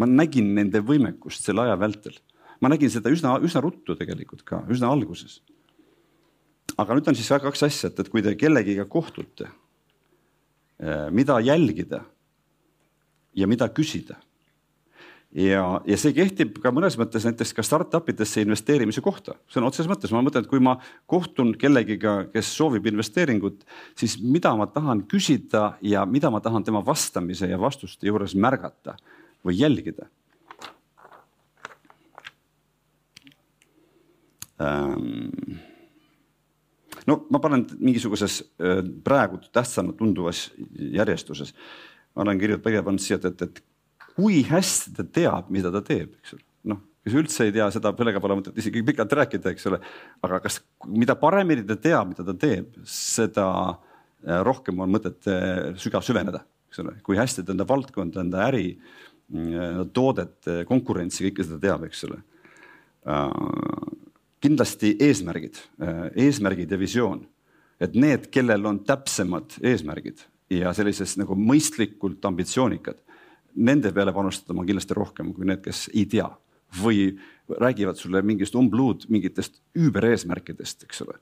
ma 0.00 0.06
nägin 0.08 0.54
nende 0.56 0.80
võimekust 0.80 1.44
selle 1.44 1.66
aja 1.66 1.78
vältel. 1.78 2.16
ma 2.60 2.68
nägin 2.68 2.90
seda 2.90 3.10
üsna, 3.10 3.38
üsna 3.42 3.60
ruttu 3.60 3.96
tegelikult 3.96 4.44
ka, 4.44 4.64
üsna 4.70 4.88
alguses. 4.88 5.42
Aga 6.76 6.94
nüüd 6.96 7.08
on 7.10 7.18
siis 7.18 7.28
kaks 7.28 7.66
asja, 7.66 7.90
et, 7.90 7.98
et 8.00 8.08
kui 8.08 8.22
te 8.24 8.36
kellegiga 8.38 8.86
kohtute 8.88 9.50
Äh, 10.82 11.10
mida 11.10 11.40
jälgida 11.40 12.00
ja 13.34 13.46
mida 13.46 13.68
küsida. 13.68 14.16
ja, 15.30 15.80
ja 15.86 15.96
see 16.00 16.14
kehtib 16.16 16.56
ka 16.62 16.72
mõnes 16.72 16.96
mõttes 16.98 17.26
näiteks 17.28 17.52
ka 17.54 17.62
startup 17.62 18.08
idesse 18.08 18.40
investeerimise 18.40 19.04
kohta, 19.04 19.36
sõna 19.52 19.68
otseses 19.68 19.90
mõttes, 19.92 20.10
ma 20.10 20.24
mõtlen, 20.24 20.42
et 20.42 20.50
kui 20.50 20.58
ma 20.58 20.78
kohtun 21.06 21.52
kellegiga, 21.60 22.24
kes 22.32 22.48
soovib 22.56 22.88
investeeringut, 22.88 23.60
siis 23.94 24.16
mida 24.24 24.56
ma 24.56 24.66
tahan 24.72 25.04
küsida 25.06 25.76
ja 25.84 26.06
mida 26.08 26.32
ma 26.32 26.40
tahan 26.40 26.64
tema 26.64 26.80
vastamise 26.86 27.52
ja 27.52 27.60
vastuste 27.60 28.08
juures 28.08 28.34
märgata 28.34 28.96
või 29.44 29.60
jälgida 29.60 30.08
ähm 34.58 35.68
no 37.08 37.20
ma 37.32 37.40
panen 37.42 37.66
mingisuguses 37.78 38.40
praegu 39.04 39.40
tähtsana 39.52 39.94
tunduvas 39.96 40.48
järjestuses. 40.76 41.54
ma 42.14 42.24
olen 42.24 42.38
kirjutanud, 42.38 42.64
pigem 42.64 42.84
pannud 42.84 43.02
siia, 43.02 43.20
et, 43.20 43.26
et, 43.30 43.42
et 43.42 44.14
kui 44.16 44.42
hästi 44.46 44.94
ta 44.96 45.04
teab, 45.06 45.50
mida 45.54 45.70
ta 45.72 45.82
teeb, 45.86 46.16
eks 46.20 46.34
ole. 46.34 46.44
noh, 46.72 46.80
kes 47.06 47.18
üldse 47.20 47.46
ei 47.46 47.54
tea 47.54 47.68
seda, 47.70 47.92
sellega 47.96 48.22
pole 48.22 48.38
mõtet 48.40 48.58
isegi 48.58 48.82
pikalt 48.86 49.12
rääkida, 49.20 49.54
eks 49.54 49.68
ole. 49.70 49.80
aga 50.26 50.40
kas, 50.44 50.60
mida 50.86 51.16
paremini 51.18 51.66
ta 51.66 51.78
teab, 51.78 52.10
mida 52.14 52.26
ta 52.26 52.34
teeb, 52.34 52.74
seda 52.84 53.46
rohkem 54.44 54.82
on 54.84 54.90
mõtet 54.92 55.28
äh, 55.30 55.70
sügav 55.80 56.04
süveneda, 56.04 56.42
eks 56.68 56.82
ole, 56.82 56.98
kui 57.06 57.16
hästi 57.16 57.46
ta 57.46 57.54
enda 57.54 57.64
valdkonda, 57.68 58.24
enda 58.26 58.42
äri, 58.50 58.74
toodet, 59.94 60.48
konkurentsi, 60.66 61.22
kõike 61.28 61.44
seda 61.46 61.60
teab, 61.62 61.84
eks 61.86 62.02
ole 62.08 62.18
kindlasti 64.40 64.94
eesmärgid, 65.00 65.60
äh, 65.82 66.06
eesmärgid 66.26 66.70
ja 66.70 66.78
visioon, 66.80 67.24
et 67.80 67.94
need, 67.94 68.28
kellel 68.32 68.66
on 68.66 68.82
täpsemad 68.84 69.58
eesmärgid 69.62 70.24
ja 70.50 70.72
sellises 70.76 71.16
nagu 71.20 71.36
mõistlikult 71.38 72.24
ambitsioonikad, 72.26 72.98
nende 73.56 73.92
peale 73.92 74.12
panustada 74.14 74.56
ma 74.56 74.64
kindlasti 74.66 74.96
rohkem 74.96 75.34
kui 75.34 75.48
need, 75.48 75.62
kes 75.64 75.88
ei 75.94 76.06
tea 76.10 76.28
või 76.80 77.12
räägivad 77.50 77.98
sulle 77.98 78.22
mingist 78.22 78.54
umbluud 78.54 79.08
mingitest 79.10 79.58
üübereesmärkidest, 79.78 80.84
eks 80.86 81.02
ole. 81.06 81.16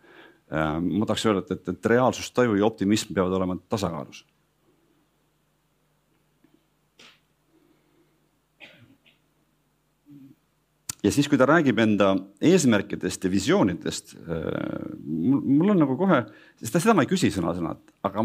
Äh, 0.53 0.75
ma 0.81 1.07
tahaks 1.07 1.27
öelda, 1.29 1.45
et, 1.55 1.69
et, 1.69 1.93
reaalsustaju 1.95 2.59
ja 2.59 2.67
optimism 2.67 3.15
peavad 3.17 3.35
olema 3.39 3.59
tasakaalus 3.69 4.25
ja 11.05 11.13
siis, 11.15 11.29
kui 11.31 11.39
ta 11.39 11.47
räägib 11.49 11.79
enda 11.83 12.11
eesmärkidest 12.43 13.25
ja 13.25 13.31
visioonidest, 13.31 14.17
äh, 14.19 14.49
mul 15.05 15.75
on 15.75 15.83
nagu 15.85 15.97
kohe, 15.99 16.25
sest 16.59 16.81
seda 16.81 16.97
ma 16.97 17.05
ei 17.07 17.11
küsi 17.11 17.31
sõna-sõnalt, 17.35 17.83
aga 18.07 18.25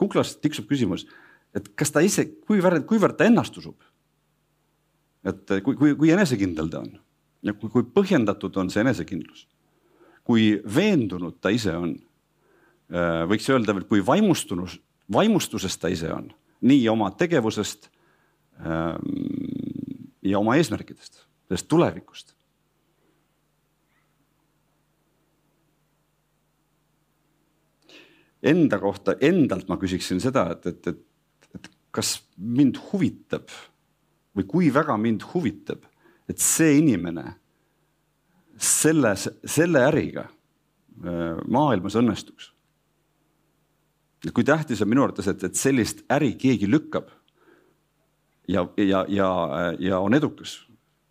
kuklas 0.00 0.34
tiksub 0.42 0.66
küsimus, 0.70 1.06
et 1.54 1.70
kas 1.78 1.94
ta 1.94 2.02
ise, 2.04 2.26
kuivõrd, 2.48 2.86
kuivõrd 2.88 3.18
ta 3.18 3.28
ennast 3.30 3.56
usub. 3.60 3.76
et 5.24 5.48
kui, 5.64 5.72
kui, 5.72 5.94
kui 5.96 6.10
enesekindel 6.12 6.66
ta 6.68 6.82
on 6.82 6.90
ja 7.42 7.54
kui, 7.56 7.70
kui 7.72 7.84
põhjendatud 7.96 8.56
on 8.60 8.68
see 8.68 8.82
enesekindlus, 8.82 9.46
kui 10.24 10.58
veendunud 10.76 11.38
ta 11.40 11.48
ise 11.48 11.72
on, 11.76 11.94
äh, 12.92 13.22
võiks 13.30 13.48
öelda 13.48 13.72
veel, 13.72 13.86
kui 13.88 14.02
vaimustunus, 14.04 14.80
vaimustusest 15.12 15.80
ta 15.80 15.88
ise 15.92 16.10
on, 16.12 16.28
nii 16.64 16.88
oma 16.88 17.10
tegevusest 17.16 17.88
ähm, 18.64 18.98
ja 20.24 20.40
oma 20.40 20.56
eesmärkidest 20.56 21.22
sellest 21.54 21.68
tulevikust. 21.70 22.34
Enda 28.44 28.78
kohta, 28.78 29.14
endalt 29.20 29.70
ma 29.70 29.78
küsiksin 29.80 30.20
seda, 30.20 30.50
et, 30.52 30.66
et, 30.66 30.86
et, 30.90 31.54
et 31.54 31.70
kas 31.94 32.18
mind 32.36 32.76
huvitab 32.90 33.48
või 34.34 34.48
kui 34.50 34.72
väga 34.74 34.98
mind 35.00 35.22
huvitab, 35.30 35.86
et 36.28 36.42
see 36.42 36.74
inimene 36.80 37.38
selles, 38.58 39.28
selle 39.46 39.86
äriga 39.86 40.26
äh, 40.26 41.38
maailmas 41.48 41.96
õnnestuks. 41.96 42.50
kui 44.34 44.44
tähtis 44.44 44.82
on 44.82 44.88
minu 44.88 45.04
arvates, 45.04 45.28
et, 45.28 45.42
et 45.44 45.56
sellist 45.56 46.04
äri 46.12 46.34
keegi 46.36 46.68
lükkab 46.68 47.08
ja, 48.48 48.66
ja, 48.76 49.06
ja, 49.08 49.30
ja 49.78 49.98
on 50.00 50.14
edukas 50.14 50.58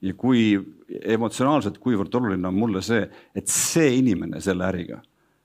ja 0.03 0.13
kui 0.19 0.53
emotsionaalselt, 1.15 1.79
kuivõrd 1.83 2.15
oluline 2.19 2.47
on 2.49 2.57
mulle 2.57 2.81
see, 2.83 3.03
et 3.35 3.49
see 3.49 3.93
inimene 3.99 4.41
selle 4.43 4.65
äriga 4.67 4.99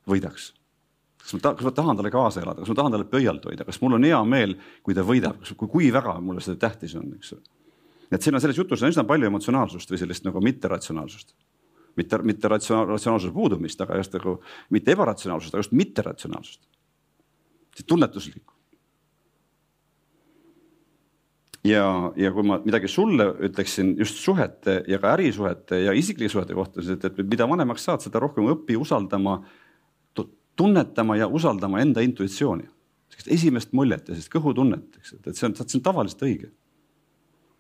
võidaks. 0.09 0.53
kas 1.23 1.37
ma, 1.37 1.53
kas 1.53 1.67
ma 1.69 1.75
tahan 1.77 1.99
talle 1.99 2.11
kaasa 2.13 2.43
elada, 2.43 2.65
kas 2.65 2.73
ma 2.73 2.79
tahan 2.81 2.97
talle 2.97 3.07
pöialt 3.13 3.47
hoida, 3.47 3.67
kas 3.69 3.79
mul 3.83 3.99
on 3.99 4.09
hea 4.09 4.19
meel, 4.25 4.57
kui 4.83 4.97
ta 4.97 5.05
võidab, 5.07 5.45
kui, 5.55 5.71
kui 5.71 5.93
väga 5.95 6.17
mulle 6.25 6.43
seda 6.45 6.59
tähtis 6.67 6.97
on, 6.99 7.13
eks 7.19 7.37
ole. 7.37 7.45
et 8.11 8.25
siin 8.25 8.35
on 8.35 8.43
selles 8.43 8.59
jutus 8.59 8.83
on 8.83 8.95
üsna 8.95 9.07
palju 9.07 9.31
emotsionaalsust 9.31 9.95
või 9.95 10.03
sellist 10.03 10.27
nagu 10.27 10.43
mitteratsionaalsust. 10.43 11.35
mitte, 11.97 12.19
mitte 12.23 12.49
ratsionaalsuse 12.49 13.33
puudumist, 13.35 13.81
aga 13.81 14.03
just 14.03 14.15
nagu 14.19 14.41
mitte 14.75 14.95
ebaratsionaalsust, 14.97 15.55
aga 15.55 15.67
just 15.67 15.77
mitteratsionaalsust. 15.85 16.63
tunnetuslikku 17.87 18.58
ja, 21.69 21.87
ja 22.17 22.33
kui 22.35 22.47
ma 22.47 22.59
midagi 22.65 22.89
sulle 22.91 23.29
ütleksin 23.49 23.95
just 23.99 24.21
suhete 24.23 24.83
ja 24.89 24.99
ka 25.03 25.15
ärisuhete 25.17 25.83
ja 25.85 25.95
isiklike 25.97 26.33
suhete 26.33 26.57
kohta, 26.57 26.83
siis 26.83 26.97
et, 26.97 27.07
et 27.09 27.25
mida 27.29 27.49
vanemaks 27.49 27.89
saad, 27.89 28.05
seda 28.05 28.23
rohkem 28.23 28.49
õpi 28.53 28.79
usaldama, 28.81 29.39
tunnetama 30.59 31.17
ja 31.17 31.29
usaldama 31.31 31.81
enda 31.85 32.03
intuitsiooni. 32.03 32.67
esimest 33.27 33.73
muljet 33.73 34.09
ja 34.09 34.15
sellist 34.15 34.31
kõhutunnet, 34.33 34.99
eks, 34.99 35.15
et, 35.19 35.37
see 35.37 35.47
on, 35.49 35.55
see 35.59 35.79
on 35.79 35.85
tavaliselt 35.85 36.23
õige. 36.27 36.51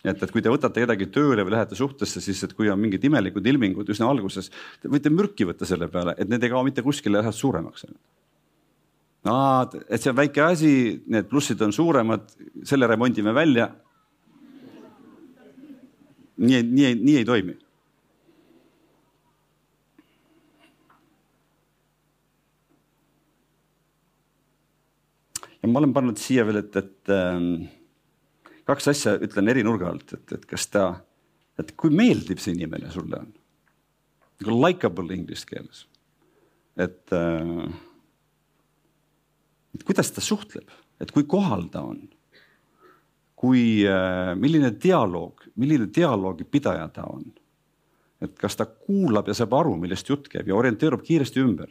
et, 0.04 0.22
et 0.22 0.30
kui 0.30 0.42
te 0.42 0.50
võtate 0.50 0.84
kedagi 0.84 1.08
tööle 1.14 1.44
või 1.44 1.54
lähete 1.56 1.78
suhtesse, 1.78 2.20
siis 2.20 2.42
et 2.44 2.54
kui 2.54 2.70
on 2.70 2.78
mingid 2.78 3.04
imelikud 3.04 3.46
ilmingud 3.46 3.88
üsna 3.90 4.10
alguses, 4.10 4.50
te 4.82 4.90
võite 4.90 5.10
mürki 5.10 5.46
võtta 5.48 5.66
selle 5.66 5.88
peale, 5.88 6.14
et 6.18 6.30
need 6.30 6.42
ei 6.42 6.52
kao 6.52 6.62
mitte 6.66 6.82
kuskile 6.86 7.18
lähevad 7.18 7.36
suuremaks 7.36 7.86
Aa, 9.28 9.66
et 9.90 10.00
see 10.00 10.12
on 10.12 10.16
väike 10.16 10.40
asi, 10.40 10.72
need 11.10 11.26
plussid 11.28 11.60
on 11.66 11.72
suuremad, 11.74 12.30
selle 12.64 12.86
remondime 12.86 13.34
välja 13.34 13.66
nii, 16.38 16.62
nii, 16.62 16.94
nii 17.02 17.16
ei 17.20 17.26
toimi. 17.28 17.56
ja 25.58 25.68
ma 25.68 25.80
olen 25.82 25.92
pannud 25.92 26.20
siia 26.22 26.44
veel, 26.46 26.60
et, 26.62 26.76
et 26.78 27.10
ähm, 27.12 27.66
kaks 28.68 28.92
asja 28.92 29.16
ütlen 29.24 29.50
eri 29.50 29.64
nurga 29.66 29.90
alt, 29.90 30.14
et, 30.14 30.36
et 30.36 30.44
kas 30.48 30.68
ta, 30.70 30.84
et 31.58 31.72
kui 31.76 31.90
meeldiv 31.90 32.38
see 32.42 32.54
inimene 32.54 32.92
sulle 32.94 33.18
on. 33.18 33.32
nagu 34.38 34.58
likable 34.62 35.16
inglise 35.16 35.48
keeles. 35.48 35.86
et 36.78 37.12
äh,, 37.12 37.66
et 39.74 39.82
kuidas 39.84 40.14
ta 40.14 40.22
suhtleb, 40.22 40.70
et 41.02 41.10
kui 41.10 41.26
kohal 41.26 41.66
ta 41.74 41.82
on 41.90 42.06
kui, 43.38 43.84
äh, 43.86 44.32
milline 44.38 44.72
dialoog, 44.82 45.44
milline 45.56 45.88
dialoogi 45.94 46.46
pidaja 46.48 46.88
ta 46.94 47.06
on. 47.10 47.28
et 48.18 48.32
kas 48.34 48.56
ta 48.58 48.64
kuulab 48.66 49.28
ja 49.30 49.34
saab 49.38 49.52
aru, 49.54 49.76
millest 49.78 50.08
jutt 50.10 50.24
käib 50.26 50.48
ja 50.50 50.56
orienteerub 50.58 51.04
kiiresti 51.06 51.38
ümber. 51.38 51.68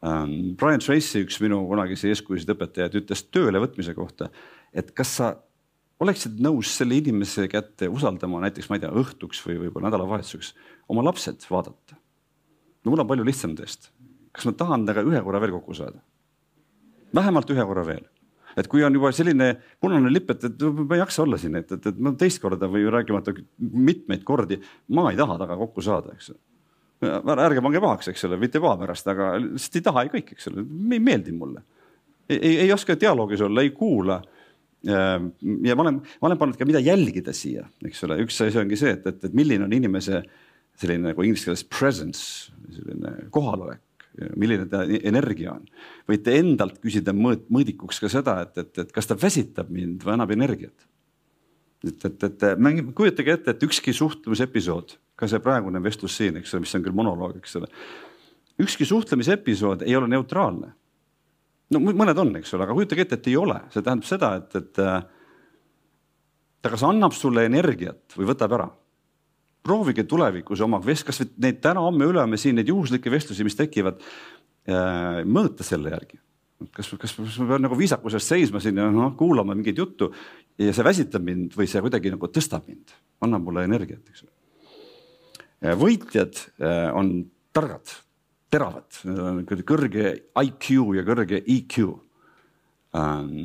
Ähm, 0.00 0.54
Brian 0.56 0.80
Tracy, 0.80 1.20
üks 1.26 1.36
minu 1.44 1.58
kunagisi 1.68 2.08
eeskujusid 2.08 2.54
õpetajaid, 2.54 2.96
ütles 3.02 3.26
tööle 3.28 3.60
võtmise 3.60 3.92
kohta, 3.92 4.30
et 4.72 4.94
kas 4.96 5.12
sa 5.18 5.28
oleksid 6.00 6.40
nõus 6.40 6.72
selle 6.72 6.96
inimese 6.96 7.44
kätte 7.52 7.90
usaldama 7.92 8.40
näiteks, 8.46 8.70
ma 8.72 8.80
ei 8.80 8.86
tea, 8.86 8.94
õhtuks 8.96 9.44
või 9.44 9.58
võib-olla 9.66 9.90
nädalavahetuseks 9.90 10.54
oma 10.88 11.04
lapsed 11.04 11.44
vaadata. 11.52 12.00
no 12.80 12.94
mul 12.94 13.04
on 13.04 13.12
palju 13.12 13.28
lihtsam 13.28 13.52
teist 13.60 13.90
kas 14.32 14.46
ma 14.46 14.54
tahan 14.56 14.86
temaga 14.86 15.06
ühe 15.06 15.20
korra 15.24 15.40
veel 15.42 15.54
kokku 15.58 15.74
saada. 15.74 16.00
vähemalt 17.14 17.50
ühe 17.50 17.64
korra 17.66 17.86
veel 17.86 18.04
et 18.58 18.68
kui 18.70 18.84
on 18.86 18.94
juba 18.94 19.12
selline 19.14 19.52
punane 19.80 20.12
lipp, 20.12 20.30
et, 20.34 20.46
et 20.48 20.64
ma 20.78 20.96
ei 20.96 21.02
jaksa 21.02 21.24
olla 21.24 21.38
siin, 21.40 21.58
et, 21.60 21.72
et, 21.76 21.90
et 21.90 21.98
ma 22.02 22.12
teist 22.18 22.42
korda 22.42 22.68
või 22.70 22.86
rääkimata 22.90 23.34
mitmeid 23.58 24.24
kordi, 24.26 24.60
ma 24.96 25.10
ei 25.10 25.18
taha 25.20 25.38
temaga 25.38 25.58
kokku 25.60 25.84
saada, 25.84 26.14
eks 26.16 26.32
ärge 27.00 27.62
pange 27.64 27.80
pahaks, 27.80 28.10
eks 28.12 28.26
ole, 28.28 28.36
mitte 28.40 28.60
paha 28.60 28.76
pärast, 28.82 29.06
aga 29.08 29.32
lihtsalt 29.40 29.78
ei 29.78 29.86
taha 29.86 30.04
ja 30.04 30.12
kõik, 30.16 30.34
eks 30.34 30.50
ole, 30.50 30.66
ei 30.92 31.00
meeldi 31.00 31.32
mulle. 31.32 31.62
ei, 32.28 32.58
ei 32.66 32.72
oska 32.72 32.96
dialoogis 33.00 33.40
olla, 33.46 33.62
ei 33.62 33.70
kuula. 33.70 34.20
ja 34.84 35.76
ma 35.76 35.82
olen, 35.82 36.00
ma 36.20 36.28
olen 36.28 36.38
pannud 36.40 36.56
ka, 36.56 36.68
mida 36.68 36.80
jälgida 36.80 37.32
siia, 37.36 37.66
eks 37.84 38.04
ole, 38.04 38.20
üks 38.24 38.40
asi 38.44 38.60
ongi 38.60 38.78
see, 38.80 38.92
et, 38.96 39.06
et, 39.06 39.24
et 39.24 39.34
milline 39.36 39.64
on 39.64 39.72
inimese 39.72 40.22
selline 40.80 41.10
nagu 41.10 41.24
inglise 41.24 41.50
keeles 41.50 41.64
presence, 41.68 42.52
selline 42.72 43.30
kohalolek 43.32 43.82
milline 44.36 44.66
ta 44.70 44.82
energia 44.84 45.54
on. 45.54 45.66
võite 46.10 46.34
endalt 46.38 46.80
küsida 46.82 47.14
mõõt, 47.16 47.46
mõõdikuks 47.52 48.00
ka 48.02 48.10
seda, 48.12 48.40
et, 48.46 48.58
et, 48.58 48.72
et 48.84 48.92
kas 48.94 49.06
ta 49.06 49.16
väsitab 49.18 49.70
mind 49.70 50.04
või 50.04 50.16
annab 50.16 50.34
energiat. 50.34 50.86
et, 51.86 52.04
et, 52.04 52.24
et 52.24 52.58
mängime, 52.58 52.92
kujutage 52.96 53.32
ette, 53.38 53.54
et 53.54 53.62
ükski 53.68 53.94
suhtlusepisood 53.96 54.96
ka 55.16 55.28
see 55.28 55.40
praegune 55.44 55.82
vestlus 55.84 56.16
siin, 56.16 56.40
eks 56.40 56.54
ole, 56.54 56.64
mis 56.64 56.74
on 56.76 56.84
küll 56.84 56.96
monoloog, 56.96 57.38
eks 57.40 57.56
ole. 57.60 57.70
ükski 58.60 58.88
suhtlemisepisood 58.88 59.86
ei 59.86 59.96
ole 59.96 60.08
neutraalne. 60.08 60.74
no 61.70 61.80
mõned 61.80 62.18
on, 62.18 62.34
eks 62.40 62.54
ole, 62.56 62.66
aga 62.66 62.76
kujutage 62.76 63.06
ette, 63.06 63.20
et 63.20 63.32
ei 63.32 63.38
ole, 63.38 63.60
see 63.70 63.84
tähendab 63.84 64.08
seda, 64.08 64.34
et, 64.40 64.56
et 64.58 64.82
äh, 64.84 65.02
ta 66.60 66.72
kas 66.72 66.84
annab 66.88 67.14
sulle 67.16 67.46
energiat 67.48 68.16
või 68.16 68.28
võtab 68.32 68.58
ära. 68.58 68.68
Proovige 69.66 70.06
tulevikus 70.08 70.62
oma 70.64 70.80
vest-, 70.84 71.06
kasvõi 71.08 71.30
neid 71.44 71.60
täna-homme, 71.64 72.08
ülehomme 72.10 72.40
siin 72.40 72.58
neid 72.58 72.72
juhuslikke 72.72 73.12
vestlusi, 73.12 73.46
mis 73.46 73.58
tekivad, 73.58 74.02
äh, 74.68 75.22
mõõta 75.28 75.66
selle 75.66 75.94
järgi 75.94 76.20
kas, 76.76 76.90
kas, 77.00 77.14
ma 77.40 77.46
pean 77.54 77.62
nagu 77.64 77.76
viisakusest 77.78 78.34
seisma 78.34 78.60
siin 78.60 78.76
ja 78.76 78.90
noh, 78.92 79.14
kuulama 79.16 79.54
mingit 79.56 79.78
juttu 79.80 80.10
ja 80.60 80.74
see 80.76 80.84
väsitab 80.84 81.24
mind 81.24 81.56
või 81.56 81.64
see 81.70 81.80
kuidagi 81.80 82.12
nagu 82.12 82.28
tõstab 82.28 82.66
mind, 82.68 82.92
annab 83.24 83.46
mulle 83.46 83.64
energiat, 83.64 84.02
eks 84.12 84.26
ole 84.26 84.36
võitjad 85.60 86.36
äh, 86.60 86.88
on 86.96 87.24
targad, 87.52 87.92
teravad, 88.50 89.00
kõrge 89.68 90.12
IQ 90.42 90.70
ja 90.96 91.04
kõrge 91.06 91.42
EQ. 91.44 91.82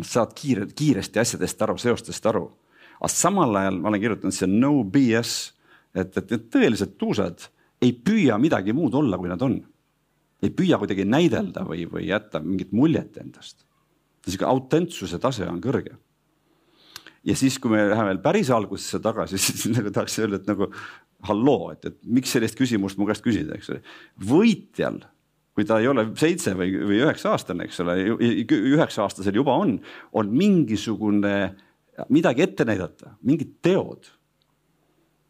Saad 0.06 0.32
kiire, 0.34 0.66
kiiresti 0.74 1.20
asjadest 1.22 1.60
aru, 1.62 1.76
seostest 1.78 2.26
aru. 2.26 2.48
aga 2.96 3.10
samal 3.12 3.56
ajal 3.60 3.76
ma 3.78 3.92
olen 3.92 4.02
kirjutanud 4.02 4.34
siia 4.34 4.48
no 4.50 4.72
BS, 4.84 5.54
et, 5.96 6.18
et 6.18 6.34
need 6.34 6.50
tõelised 6.54 6.98
tuusad 7.02 7.48
ei 7.84 7.94
püüa 7.94 8.38
midagi 8.42 8.74
muud 8.76 8.96
olla, 8.96 9.20
kui 9.20 9.32
nad 9.32 9.42
on. 9.46 9.60
ei 10.44 10.52
püüa 10.52 10.78
kuidagi 10.78 11.06
näidelda 11.08 11.64
või, 11.66 11.86
või 11.90 12.10
jätta 12.10 12.40
mingit 12.44 12.72
muljet 12.76 13.18
endast. 13.18 13.66
sihuke 14.26 14.46
autentsuse 14.46 15.20
tase 15.20 15.48
on 15.50 15.62
kõrge 15.62 15.96
ja 17.26 17.36
siis, 17.38 17.58
kui 17.60 17.74
me 17.74 17.82
läheme 17.90 18.14
veel 18.14 18.22
päris 18.24 18.52
algusesse 18.54 19.02
tagasi, 19.04 19.40
siis 19.46 19.66
nagu 19.74 19.92
tahaks 19.94 20.20
öelda, 20.22 20.40
et 20.42 20.50
nagu 20.50 20.70
halloo, 21.26 21.72
et, 21.74 21.90
et 21.90 22.00
miks 22.18 22.36
sellist 22.36 22.58
küsimust 22.60 23.00
mu 23.02 23.08
käest 23.10 23.26
küsida, 23.26 23.58
eks 23.58 23.72
ole. 23.74 23.82
võitjal, 24.30 25.00
kui 25.56 25.66
ta 25.68 25.80
ei 25.82 25.90
ole 25.90 26.10
seitse 26.20 26.54
või, 26.58 26.74
või 26.84 27.00
üheksa 27.06 27.32
aastane, 27.34 27.68
eks 27.68 27.80
ole, 27.84 27.98
üheksa 28.20 29.06
aastasel 29.06 29.40
juba 29.40 29.56
on, 29.58 29.78
on 30.14 30.30
mingisugune 30.36 31.38
midagi 32.12 32.44
ette 32.44 32.68
näidata, 32.68 33.16
mingid 33.24 33.56
teod. 33.64 34.12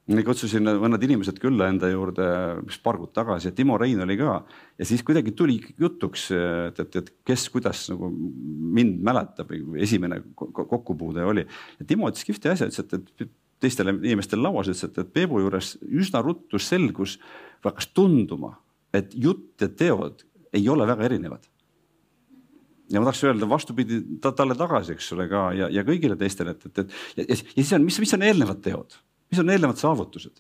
Kutsusin 0.05 0.67
mõned 0.81 1.01
inimesed 1.01 1.39
külla 1.41 1.69
enda 1.71 1.89
juurde, 1.89 2.25
mis 2.65 2.77
paar 2.83 2.99
kuud 3.01 3.13
tagasi 3.15 3.49
ja 3.49 3.55
Timo 3.57 3.77
Rein 3.81 4.03
oli 4.05 4.17
ka 4.19 4.35
ja 4.77 4.85
siis 4.85 5.01
kuidagi 5.05 5.33
tuli 5.37 5.57
jutuks, 5.81 6.27
et, 6.35 6.81
et, 6.83 6.99
et 7.01 7.09
kes, 7.25 7.47
kuidas 7.53 7.87
nagu 7.89 8.11
mind 8.11 8.99
mäletab 9.05 9.55
esimene 9.81 10.21
kokkupuude 10.35 11.25
oli. 11.25 11.47
ja 11.79 11.87
Timo 11.89 12.11
ütles 12.11 12.27
kihvti 12.27 12.53
asja, 12.53 12.69
ütles, 12.69 12.85
et, 12.85 13.25
et 13.25 13.33
teistele 13.65 13.95
inimestele 13.97 14.45
lauas, 14.45 14.69
ütles, 14.69 14.85
et, 14.85 15.01
et 15.01 15.11
Peebu 15.15 15.41
juures 15.41 15.73
üsna 15.89 16.21
ruttu 16.21 16.61
selgus 16.61 17.17
hakkas 17.65 17.89
tunduma, 17.97 18.53
et 18.93 19.13
jutt 19.17 19.61
ja 19.61 19.69
teod 19.73 20.21
ei 20.55 20.69
ole 20.69 20.87
väga 20.87 21.09
erinevad. 21.09 21.49
ja 22.93 23.01
ma 23.01 23.07
tahaks 23.07 23.23
öelda 23.25 23.47
vastupidi 23.49 23.97
ta, 24.21 24.29
talle 24.37 24.53
tagasi, 24.55 24.93
eks 24.93 25.07
ole 25.15 25.25
ka 25.31 25.47
ja, 25.57 25.71
ja 25.73 25.81
kõigile 25.87 26.13
teistele, 26.19 26.53
et, 26.53 26.65
et, 26.69 26.83
et 26.83 26.91
ja, 27.17 27.23
ja 27.31 27.37
siis 27.41 27.73
on, 27.73 27.81
mis, 27.87 27.97
mis 28.03 28.13
on 28.13 28.25
eelnevad 28.27 28.61
teod, 28.61 28.99
mis 29.35 29.43
on 29.43 29.51
eelnevad 29.51 29.81
saavutused, 29.81 30.39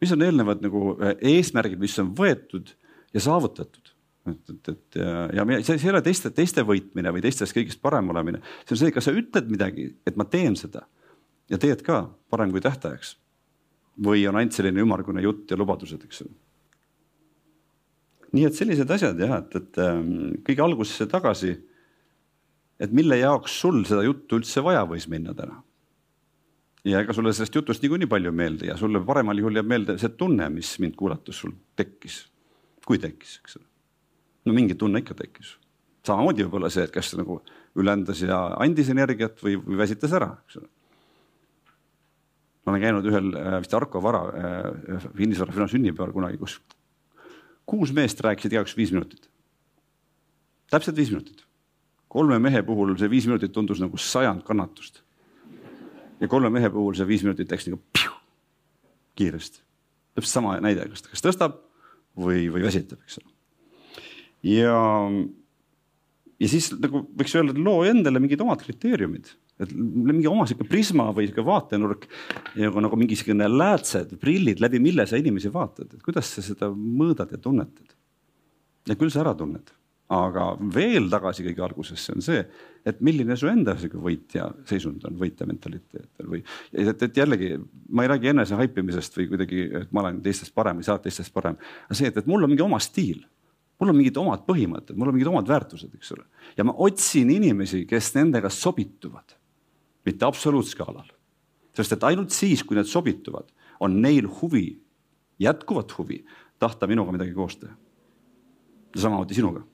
mis 0.00 0.14
on 0.14 0.22
eelnevad 0.22 0.62
nagu 0.64 0.94
äh, 1.00 1.18
eesmärgid, 1.34 1.82
mis 1.82 1.98
on 2.02 2.14
võetud 2.16 2.72
ja 3.14 3.26
saavutatud 3.26 3.96
et, 4.30 4.50
et, 4.50 4.68
et 4.72 4.98
ja, 5.36 5.44
see, 5.62 5.76
see 5.76 5.88
ei 5.88 5.92
ole 5.92 6.02
teiste, 6.04 6.30
teiste 6.34 6.64
võitmine 6.66 7.12
või 7.14 7.22
teistest 7.24 7.54
kõigist 7.56 7.80
parem 7.82 8.10
olemine, 8.12 8.40
see 8.64 8.76
on 8.76 8.80
see, 8.80 8.94
kas 8.94 9.08
sa 9.08 9.14
ütled 9.14 9.50
midagi, 9.52 9.90
et 10.08 10.18
ma 10.18 10.26
teen 10.30 10.56
seda 10.58 10.86
ja 11.52 11.60
teed 11.62 11.84
ka 11.86 12.04
parem 12.32 12.52
kui 12.54 12.62
tähtajaks. 12.64 13.16
või 13.96 14.26
on 14.28 14.36
ainult 14.36 14.52
selline 14.52 14.82
ümmargune 14.82 15.22
jutt 15.24 15.50
ja 15.50 15.56
lubadused, 15.56 16.02
eks 16.04 16.20
ju. 16.20 16.26
nii 18.36 18.44
et 18.44 18.58
sellised 18.58 18.90
asjad 18.90 19.20
jah, 19.20 19.38
et, 19.38 19.54
et 19.56 19.78
ähm, 19.80 20.10
kõige 20.44 20.64
algusesse 20.64 21.06
tagasi. 21.06 21.56
et 22.80 22.92
mille 22.92 23.18
jaoks 23.18 23.60
sul 23.60 23.84
seda 23.84 24.02
juttu 24.04 24.40
üldse 24.40 24.62
vaja 24.62 24.84
võis 24.84 25.08
minna 25.08 25.34
täna? 25.34 25.62
Ja 26.86 27.02
ega 27.02 27.14
sulle 27.16 27.32
sellest 27.34 27.58
jutust 27.58 27.82
niikuinii 27.82 28.08
palju 28.10 28.30
ei 28.30 28.40
meeldi 28.42 28.70
ja 28.70 28.76
sulle 28.78 29.02
paremal 29.04 29.38
juhul 29.42 29.58
jääb 29.58 29.68
meelde 29.70 29.98
see 29.98 30.14
tunne, 30.18 30.48
mis 30.54 30.76
mind 30.82 30.94
kuulates 30.98 31.42
sul 31.42 31.54
tekkis. 31.76 32.26
kui 32.86 32.98
tekkis, 33.02 33.40
eks 33.42 33.58
ole. 33.58 33.66
no 34.46 34.54
mingi 34.54 34.74
tunne 34.78 35.02
ikka 35.02 35.18
tekkis. 35.18 35.56
samamoodi 36.06 36.46
võib-olla 36.46 36.70
see, 36.70 36.86
et 36.86 36.94
kas 36.94 37.12
nagu 37.18 37.40
ülendas 37.76 38.22
ja 38.22 38.38
andis 38.62 38.88
energiat 38.94 39.42
või, 39.42 39.58
või 39.60 39.82
väsitas 39.82 40.14
ära, 40.16 40.36
eks 40.46 40.62
ole 40.62 40.70
ma 42.66 42.74
olen 42.74 42.82
käinud 42.82 43.06
ühel 43.06 43.30
äh, 43.38 43.58
vist 43.62 43.74
Arko 43.78 44.02
Vara 44.02 44.22
äh, 44.26 45.08
kinnisvarafirma 45.16 45.68
sünnipäeval 45.70 46.12
kunagi, 46.14 46.38
kus 46.40 46.58
kuus 47.66 47.92
meest 47.94 48.20
rääkisid 48.26 48.54
igaüks 48.56 48.74
viis 48.78 48.92
minutit. 48.94 49.28
täpselt 50.70 50.96
viis 50.96 51.12
minutit. 51.14 51.44
kolme 52.08 52.38
mehe 52.38 52.62
puhul 52.62 52.96
see 52.98 53.10
viis 53.10 53.26
minutit 53.26 53.52
tundus 53.52 53.80
nagu 53.80 53.96
sajand 53.96 54.42
kannatust. 54.42 55.02
Ja 56.20 56.28
kolme 56.30 56.50
mehe 56.52 56.70
puhul 56.72 56.96
see 56.96 57.08
viis 57.08 57.24
minutit 57.26 57.52
läks 57.52 57.68
nagu 57.68 57.80
kiiresti. 59.16 59.62
täpselt 60.16 60.32
sama 60.32 60.58
näide, 60.64 60.86
kas 60.90 61.04
ta 61.04 61.12
kas 61.12 61.24
tõstab 61.24 61.58
või, 62.16 62.46
või 62.52 62.64
väsitab, 62.66 63.00
eks 63.04 63.18
ole. 63.22 63.32
ja, 64.52 64.76
ja 66.40 66.52
siis 66.52 66.70
nagu 66.76 67.06
võiks 67.16 67.36
öelda, 67.36 67.56
loo 67.58 67.82
endale 67.88 68.22
mingid 68.22 68.44
omad 68.44 68.64
kriteeriumid 68.64 69.34
et 69.62 69.72
mingi 69.72 70.28
oma 70.28 70.44
sihuke 70.48 70.66
prisma 70.68 71.08
või 71.16 71.28
sihuke 71.28 71.44
vaatenurk 71.46 72.04
nagu, 72.58 72.82
nagu 72.84 72.98
mingisugune 73.00 73.48
läätsed, 73.48 74.12
prillid, 74.20 74.60
läbi 74.60 74.80
mille 74.84 75.06
sa 75.08 75.16
inimesi 75.20 75.52
vaatad, 75.52 75.94
et 75.96 76.02
kuidas 76.04 76.34
sa 76.36 76.44
seda 76.44 76.68
mõõdad 76.72 77.32
ja 77.32 77.40
tunnetad. 77.40 77.94
ja 78.86 78.96
küll 79.00 79.10
sa 79.10 79.22
ära 79.24 79.32
tunned, 79.34 79.72
aga 80.12 80.52
veel 80.74 81.08
tagasi 81.10 81.42
kõige 81.48 81.62
algusesse 81.66 82.14
on 82.14 82.22
see, 82.22 82.42
et 82.86 83.00
milline 83.02 83.34
su 83.38 83.48
enda 83.50 83.74
sihuke 83.78 83.98
võitja 83.98 84.44
seisund 84.68 85.02
on, 85.08 85.16
võitja 85.18 85.48
mentaliteet 85.50 86.26
või 86.30 86.44
et, 86.70 87.02
et 87.02 87.16
jällegi 87.18 87.56
ma 87.90 88.04
ei 88.04 88.12
räägi 88.12 88.30
enese 88.30 88.58
haipimisest 88.60 89.18
või 89.18 89.26
kuidagi, 89.32 89.64
et 89.82 89.90
ma 89.90 90.04
olen 90.04 90.20
teistest 90.22 90.54
parem 90.54 90.78
või 90.78 90.86
sa 90.86 90.94
oled 90.94 91.08
teistest 91.08 91.34
parem, 91.34 91.58
aga 91.88 91.98
see, 91.98 92.12
et, 92.12 92.20
et 92.22 92.30
mul 92.30 92.46
on 92.46 92.54
mingi 92.54 92.62
oma 92.66 92.78
stiil 92.82 93.24
mul 93.80 93.92
on 93.92 93.98
mingid 93.98 94.16
omad 94.20 94.44
põhimõtted, 94.46 94.96
mul 94.96 95.10
on 95.10 95.16
mingid 95.16 95.30
omad 95.30 95.50
väärtused, 95.50 95.92
eks 95.98 96.14
ole. 96.14 96.24
ja 96.56 96.64
ma 96.64 96.74
otsin 96.86 97.30
inimesi, 97.32 97.84
kes 97.88 98.14
nendega 98.16 98.50
sobituvad 98.52 99.36
mitte 100.06 100.24
absoluutskaalal. 100.24 101.10
sest 101.76 101.92
et 101.92 102.04
ainult 102.08 102.32
siis, 102.32 102.62
kui 102.64 102.76
need 102.78 102.88
sobituvad, 102.88 103.50
on 103.80 104.00
neil 104.00 104.28
huvi, 104.40 104.78
jätkuvat 105.38 105.92
huvi 105.98 106.22
tahta 106.58 106.86
minuga 106.86 107.12
midagi 107.12 107.34
koos 107.34 107.58
teha. 107.60 107.74
ja 108.94 109.00
samamoodi 109.00 109.34
sinuga. 109.34 109.64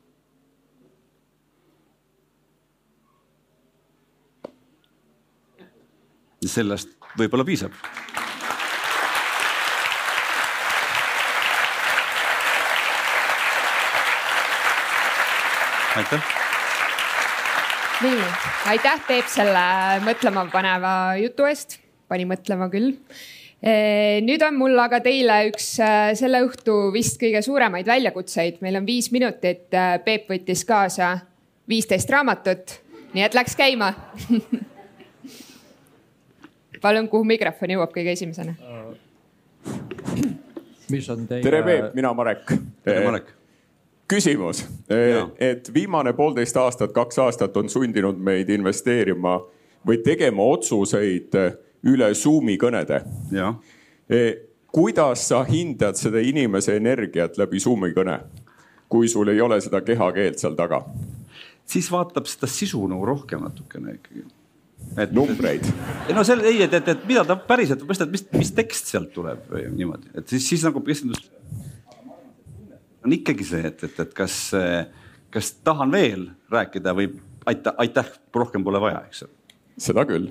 Sellest 6.51 6.97
võib-olla 7.19 7.45
piisab. 7.47 7.75
Aitäh! 15.93 16.23
Nii, 18.03 18.23
aitäh, 18.73 19.03
Peep, 19.07 19.29
selle 19.31 19.61
mõtlemapaneva 20.03 20.95
jutu 21.21 21.45
eest, 21.47 21.77
pani 22.11 22.25
mõtlema 22.27 22.67
küll. 22.73 22.97
nüüd 24.27 24.43
on 24.43 24.57
mul 24.59 24.81
aga 24.83 24.99
teile 25.05 25.37
üks 25.51 25.69
selle 26.19 26.41
õhtu 26.43 26.89
vist 26.97 27.21
kõige 27.21 27.45
suuremaid 27.45 27.87
väljakutseid, 27.87 28.59
meil 28.65 28.81
on 28.81 28.89
viis 28.89 29.13
minutit. 29.15 29.69
Peep 29.71 30.33
võttis 30.33 30.65
kaasa 30.67 31.13
viisteist 31.69 32.11
raamatut, 32.11 32.79
nii 33.13 33.29
et 33.29 33.39
läks 33.39 33.55
käima 33.61 33.93
palun, 36.83 37.09
kuhu 37.09 37.25
mikrofon 37.25 37.77
jõuab 37.77 37.95
kõige 37.95 38.17
esimesena? 38.17 38.57
mis 40.91 41.09
on 41.11 41.27
teie? 41.29 41.45
tere, 41.45 41.63
Peep, 41.63 41.95
mina 41.95 42.13
Marek. 42.17 42.53
tere, 42.85 43.07
Marek 43.07 43.33
küsimus, 44.13 44.65
et 45.41 45.75
viimane 45.75 46.13
poolteist 46.13 46.57
aastat, 46.61 46.93
kaks 46.93 47.19
aastat 47.23 47.57
on 47.57 47.71
sundinud 47.73 48.19
meid 48.21 48.51
investeerima 48.53 49.39
või 49.89 50.03
tegema 50.05 50.45
otsuseid 50.53 51.37
üle 51.89 52.11
Zoomi 52.15 52.59
kõnede. 52.61 53.01
kuidas 54.73 55.29
sa 55.29 55.45
hindad 55.49 55.97
seda 55.97 56.21
inimese 56.21 56.77
energiat 56.77 57.39
läbi 57.39 57.61
Zoomi 57.61 57.93
kõne, 57.97 58.21
kui 58.89 59.09
sul 59.09 59.29
ei 59.29 59.41
ole 59.41 59.61
seda 59.61 59.81
kehakeelt 59.81 60.39
seal 60.39 60.55
taga? 60.55 60.85
siis 61.65 61.89
vaatab 61.91 62.27
seda 62.27 62.47
sisu 62.47 62.85
nagu 62.91 63.07
rohkem 63.07 63.41
natukene 63.41 63.95
ikkagi 63.95 64.27
et 64.97 65.13
numbreid. 65.15 65.67
ei 66.09 66.15
no 66.19 66.25
selle, 66.27 66.47
ei, 66.51 66.63
et, 66.67 66.75
et, 66.75 66.89
et 66.95 67.07
mida 67.09 67.25
ta 67.29 67.37
päriselt, 67.37 67.85
mis, 67.89 68.03
mis, 68.13 68.27
mis 68.37 68.53
tekst 68.57 68.93
sealt 68.93 69.13
tuleb 69.15 69.47
või 69.53 69.67
niimoodi, 69.73 70.13
et 70.19 70.29
siis, 70.29 70.47
siis 70.49 70.67
nagu 70.67 70.83
keskendus. 70.87 71.25
on 73.05 73.17
ikkagi 73.17 73.47
see, 73.47 73.65
et, 73.73 73.85
et, 73.89 74.03
et 74.05 74.15
kas, 74.17 74.39
kas 75.33 75.53
tahan 75.65 75.93
veel 75.95 76.29
rääkida 76.53 76.95
või 76.99 77.11
aitäh, 77.47 77.75
aitäh, 77.83 78.13
rohkem 78.35 78.65
pole 78.65 78.81
vaja, 78.83 79.03
eks 79.09 79.27
ole. 79.27 79.37
seda 79.91 80.07
küll, 80.09 80.29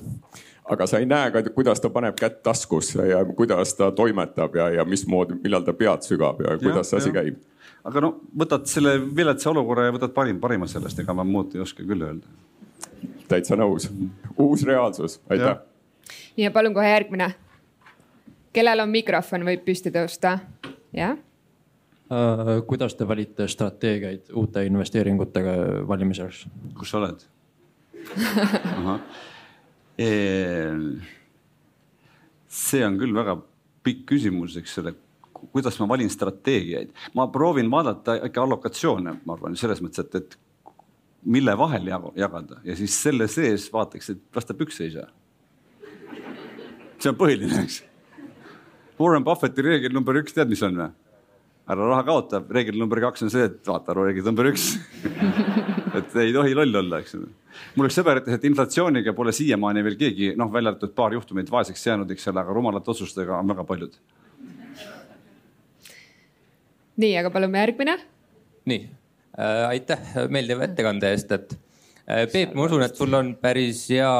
aga 0.71 0.87
sa 0.87 1.01
ei 1.01 1.09
näe 1.09 1.31
ka, 1.33 1.43
kuidas 1.55 1.81
ta 1.83 1.89
paneb 1.93 2.19
kätt 2.19 2.43
taskusse 2.45 3.07
ja 3.09 3.23
kuidas 3.25 3.75
ta 3.79 3.91
toimetab 3.95 4.55
ja, 4.55 4.69
ja 4.79 4.85
mismoodi, 4.87 5.41
millal 5.43 5.65
ta 5.67 5.75
pead 5.77 6.05
sügab 6.07 6.43
ja 6.45 6.57
kuidas 6.61 6.85
ja, 6.85 6.89
see 6.91 7.01
asi 7.03 7.15
käib 7.15 7.41
aga 7.87 8.03
no 8.03 8.13
võtad 8.37 8.67
selle 8.69 8.97
viletsa 9.01 9.49
olukorra 9.51 9.87
ja 9.87 9.95
võtad 9.95 10.13
parim, 10.13 10.39
parima 10.41 10.67
sellest, 10.69 10.99
ega 11.01 11.15
ma 11.17 11.25
muud 11.27 11.55
ei 11.55 11.63
oska 11.63 11.85
küll 11.85 12.05
öelda 12.05 12.29
täitsa 13.31 13.57
nõus. 13.59 13.89
uus 14.37 14.63
reaalsus, 14.67 15.19
aitäh. 15.29 15.57
ja 16.37 16.51
palun 16.51 16.73
kohe 16.73 16.89
järgmine. 16.89 17.33
kellel 18.53 18.83
on 18.83 18.89
mikrofon, 18.91 19.45
võib 19.47 19.65
püsti 19.67 19.93
tõusta, 19.93 20.39
jah 20.93 21.17
uh,. 22.11 22.57
kuidas 22.67 22.95
te 22.95 23.07
valite 23.07 23.47
strateegiaid 23.47 24.33
uute 24.33 24.65
investeeringutega 24.67 25.55
valimiseks? 25.87 26.45
kus 26.77 26.91
sa 26.91 27.01
oled 27.01 27.23
e? 29.97 30.11
see 32.51 32.83
on 32.85 32.99
küll 32.99 33.15
väga 33.15 33.37
pikk 33.81 34.05
küsimus, 34.11 34.57
eks 34.59 34.77
ole 34.81 34.93
kuidas 35.51 35.79
ma 35.79 35.87
valin 35.89 36.09
strateegiaid, 36.09 36.91
ma 37.17 37.27
proovin 37.33 37.71
vaadata 37.71 38.17
ikka 38.27 38.43
allokatsioone, 38.43 39.15
ma 39.25 39.33
arvan 39.33 39.55
selles 39.57 39.81
mõttes, 39.81 40.05
et, 40.05 40.15
et 40.19 40.37
mille 41.25 41.57
vahel 41.57 41.89
jagada 42.15 42.60
ja 42.63 42.75
siis 42.75 42.95
selle 43.03 43.27
sees 43.29 43.67
vaataks, 43.73 44.10
et 44.13 44.21
las 44.36 44.47
ta 44.47 44.55
pükse 44.57 44.86
ei 44.86 44.95
saa. 44.95 45.07
see 47.01 47.10
on 47.10 47.17
põhiline, 47.17 47.63
eks. 47.63 47.81
Warren 48.99 49.23
Buffetti 49.25 49.63
reegel 49.65 49.93
number 49.93 50.17
üks, 50.19 50.34
tead, 50.34 50.49
mis 50.49 50.62
on 50.65 50.77
või? 50.77 50.89
ära 51.71 51.88
raha 51.88 52.03
kaota, 52.03 52.41
reegel 52.49 52.77
number 52.81 52.99
kaks 52.99 53.23
on 53.25 53.31
see, 53.31 53.45
et 53.47 53.62
vaata 53.67 53.93
reegel 53.95 54.25
number 54.25 54.49
üks 54.49 54.73
et 55.97 56.15
ei 56.23 56.34
tohi 56.34 56.55
loll 56.57 56.81
olla, 56.81 57.01
eks 57.01 57.15
ole. 57.19 57.29
mul 57.75 57.89
üks 57.89 57.99
sõber 57.99 58.21
ütles, 58.21 58.38
et 58.38 58.47
inflatsiooniga 58.49 59.13
pole 59.17 59.34
siiamaani 59.36 59.86
veel 59.86 59.99
keegi, 59.99 60.31
noh, 60.38 60.49
välja 60.53 60.73
arvatud 60.73 60.95
paar 60.97 61.13
juhtumit 61.15 61.51
vaeseks 61.53 61.86
jäänud, 61.88 62.12
eks 62.13 62.31
ole, 62.34 62.41
aga 62.43 62.57
rumalate 62.57 62.91
otsustega 62.93 63.38
on 63.38 63.53
väga 63.53 63.67
paljud. 63.69 63.99
nii, 67.01 67.13
aga 67.21 67.29
palume 67.34 67.62
järgmine. 67.62 67.99
nii 68.69 68.81
aitäh 69.67 70.15
meeldiva 70.34 70.65
ettekande 70.67 71.12
eest, 71.13 71.32
et 71.36 71.56
äh, 72.08 72.25
Peep, 72.32 72.54
ma 72.58 72.67
usun, 72.67 72.84
et 72.86 72.95
sul 72.97 73.13
on 73.17 73.34
päris 73.41 73.86
hea 73.91 74.12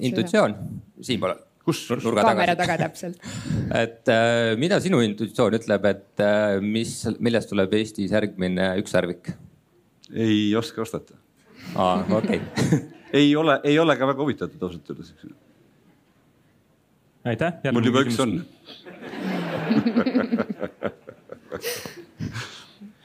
intuitsioon 0.00 0.56
siinpool. 1.06 1.34
kus? 1.64 1.84
kaamera 1.88 2.56
taga 2.58 2.78
täpselt. 2.86 3.16
et 3.82 4.08
äh, 4.12 4.56
mida 4.60 4.80
sinu 4.82 5.02
intuitsioon 5.04 5.58
ütleb, 5.60 5.82
et 5.90 6.24
mis, 6.64 6.94
millest 7.18 7.48
tuleb 7.52 7.70
Eestis 7.80 8.10
järgmine 8.16 8.66
ükssarvik? 8.82 9.24
ei 10.10 10.56
oska 10.58 10.82
vastata. 10.82 11.14
aa, 11.76 12.04
okei 12.18 12.40
okay. 12.40 12.80
ei 13.20 13.36
ole, 13.36 13.60
ei 13.64 13.78
ole 13.78 13.96
ka 13.98 14.06
väga 14.10 14.22
huvitatud 14.24 14.62
ausalt 14.66 14.90
öeldes, 14.90 15.14
aitäh. 17.30 17.52
mul 17.72 17.84
juba 17.90 18.00
üks 18.06 18.18
on 18.22 18.30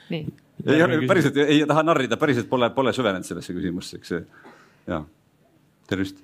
nii 0.09 0.44
ei, 0.63 1.07
päriselt 1.09 1.39
ei 1.43 1.63
taha 1.67 1.83
narrida, 1.85 2.17
päriselt 2.19 2.47
pole, 2.51 2.69
pole 2.75 2.93
süvenenud 2.95 3.27
sellesse 3.27 3.55
küsimusse, 3.55 3.99
eks. 3.99 4.13
ja, 4.89 5.01
tervist. 5.89 6.21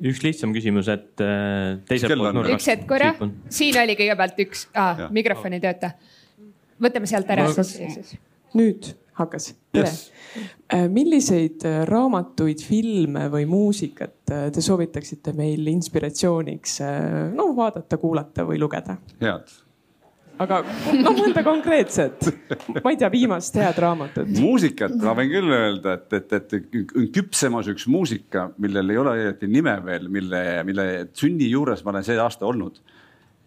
üks 0.00 0.22
lihtsam 0.24 0.54
küsimus, 0.56 0.88
et 0.92 1.24
äh, 1.24 1.76
teiselt 1.88 2.16
poolt 2.16 2.38
nurgast. 2.38 2.56
üks 2.56 2.70
hetk 2.72 2.88
korra, 2.88 3.12
siin 3.52 3.78
oli 3.82 3.98
kõigepealt 3.98 4.42
üks 4.46 4.66
ah,, 4.74 5.06
mikrofon 5.14 5.58
ei 5.58 5.62
tööta. 5.64 5.94
võtame 6.80 7.10
sealt 7.10 7.30
ära 7.36 7.46
no, 7.50 7.66
siis. 7.66 8.16
nüüd 8.56 8.92
hakkas, 9.20 9.50
yes.. 9.76 10.06
Äh, 10.72 10.86
milliseid 10.88 11.66
äh, 11.68 11.80
raamatuid, 11.88 12.62
filme 12.64 13.26
või 13.32 13.44
muusikat 13.50 14.16
te 14.30 14.62
soovitaksite 14.64 15.34
meil 15.36 15.66
inspiratsiooniks 15.74 16.78
noh 17.34 17.56
vaadata, 17.56 18.00
kuulata 18.00 18.48
või 18.48 18.62
lugeda? 18.62 18.96
head 19.20 19.58
aga 20.40 20.60
no 20.96 21.12
mõnda 21.16 21.42
konkreetset, 21.44 22.28
ma 22.80 22.92
ei 22.92 22.98
tea, 23.00 23.10
viimast 23.12 23.56
head 23.60 23.80
raamatut. 23.82 24.30
muusikat 24.40 24.94
ma 25.02 25.14
võin 25.18 25.32
küll 25.32 25.56
öelda, 25.56 25.96
et, 25.98 26.16
et, 26.16 26.32
et 26.38 27.12
küpsemas 27.14 27.68
üks 27.72 27.86
muusika, 27.90 28.48
millel 28.62 28.94
ei 28.94 29.00
ole 29.02 29.16
õieti 29.18 29.50
nime 29.50 29.76
veel, 29.84 30.08
mille, 30.12 30.42
mille 30.68 30.86
sünni 31.16 31.50
juures 31.50 31.84
ma 31.84 31.94
olen 31.94 32.06
see 32.06 32.18
aasta 32.20 32.48
olnud. 32.48 32.80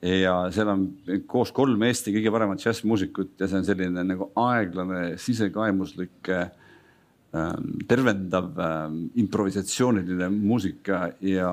ja 0.03 0.35
seal 0.53 0.69
on 0.73 0.85
koos 1.29 1.53
kolm 1.55 1.83
Eesti 1.87 2.13
kõige 2.17 2.33
paremat 2.35 2.61
džässmuusikut 2.61 3.39
ja 3.39 3.47
see 3.47 3.61
on 3.61 3.67
selline 3.67 4.03
nagu 4.05 4.29
aeglane, 4.43 5.15
sisekaemuslik 5.17 6.29
ähm, 6.33 7.73
tervendav 7.87 8.51
ähm, 8.59 9.01
improvisatsiooniline 9.23 10.29
muusika 10.35 11.07
ja, 11.23 11.51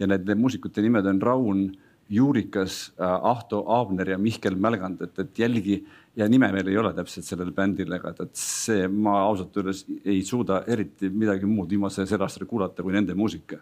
ja 0.00 0.10
need, 0.10 0.26
need 0.26 0.42
muusikute 0.42 0.84
nimed 0.84 1.06
on 1.14 1.22
Raun 1.22 1.66
Juurikas, 2.10 2.92
äh, 3.00 3.04
Ahto 3.04 3.64
Aabner 3.66 4.14
ja 4.14 4.18
Mihkel 4.18 4.56
Mälgand, 4.56 5.00
et, 5.02 5.18
et 5.18 5.38
jälgi 5.38 5.80
ja 6.16 6.28
nime 6.28 6.48
veel 6.54 6.70
ei 6.70 6.78
ole 6.78 6.92
täpselt 6.96 7.26
sellel 7.26 7.50
bändil, 7.56 7.92
aga 7.92 8.14
et, 8.14 8.36
see, 8.38 8.86
ma 8.88 9.18
ausalt 9.26 9.56
öeldes 9.58 9.84
ei 10.04 10.22
suuda 10.24 10.62
eriti 10.70 11.10
midagi 11.10 11.48
muud 11.50 11.70
viimase 11.70 12.06
selle 12.06 12.28
aastal 12.28 12.46
kuulata 12.48 12.84
kui 12.86 12.94
nende 12.94 13.16
muusika. 13.18 13.58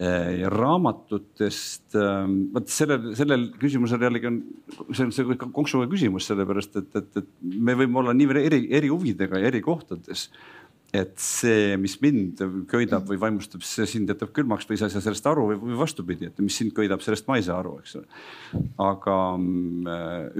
Äh, 0.00 0.38
ja 0.40 0.52
raamatutest, 0.52 1.96
ähm, 1.98 2.36
vot 2.54 2.70
sellel, 2.72 3.10
sellel 3.18 3.50
küsimusel 3.60 4.04
jällegi 4.06 4.30
on, 4.30 4.38
see 4.92 5.08
on 5.08 5.12
see 5.12 5.40
konksuga 5.42 5.88
küsimus, 5.90 6.28
sellepärast 6.30 6.78
et, 6.80 6.94
et, 6.96 7.20
et 7.20 7.34
me 7.40 7.76
võime 7.76 8.00
olla 8.00 8.14
nii 8.16 8.40
eri, 8.44 8.62
eri 8.78 8.92
huvidega 8.92 9.40
ja 9.40 9.50
eri 9.50 9.60
kohtades 9.64 10.28
et 10.90 11.12
see, 11.22 11.76
mis 11.78 11.94
mind 12.02 12.40
köidab 12.70 13.06
või 13.06 13.18
vaimustab, 13.22 13.62
see 13.66 13.86
sind 13.86 14.10
jätab 14.10 14.32
külmaks 14.34 14.66
või 14.66 14.78
sa 14.78 14.88
ei 14.88 14.94
saa 14.94 15.02
sellest 15.04 15.26
aru 15.30 15.44
või, 15.52 15.58
või 15.62 15.76
vastupidi, 15.78 16.26
et 16.26 16.40
mis 16.42 16.56
sind 16.58 16.74
köidab, 16.74 17.02
sellest 17.04 17.28
ma 17.30 17.36
ei 17.38 17.44
saa 17.46 17.60
aru, 17.62 17.76
eks 17.82 17.94
ole. 18.00 18.08
aga 18.82 19.18
mm, 19.36 19.92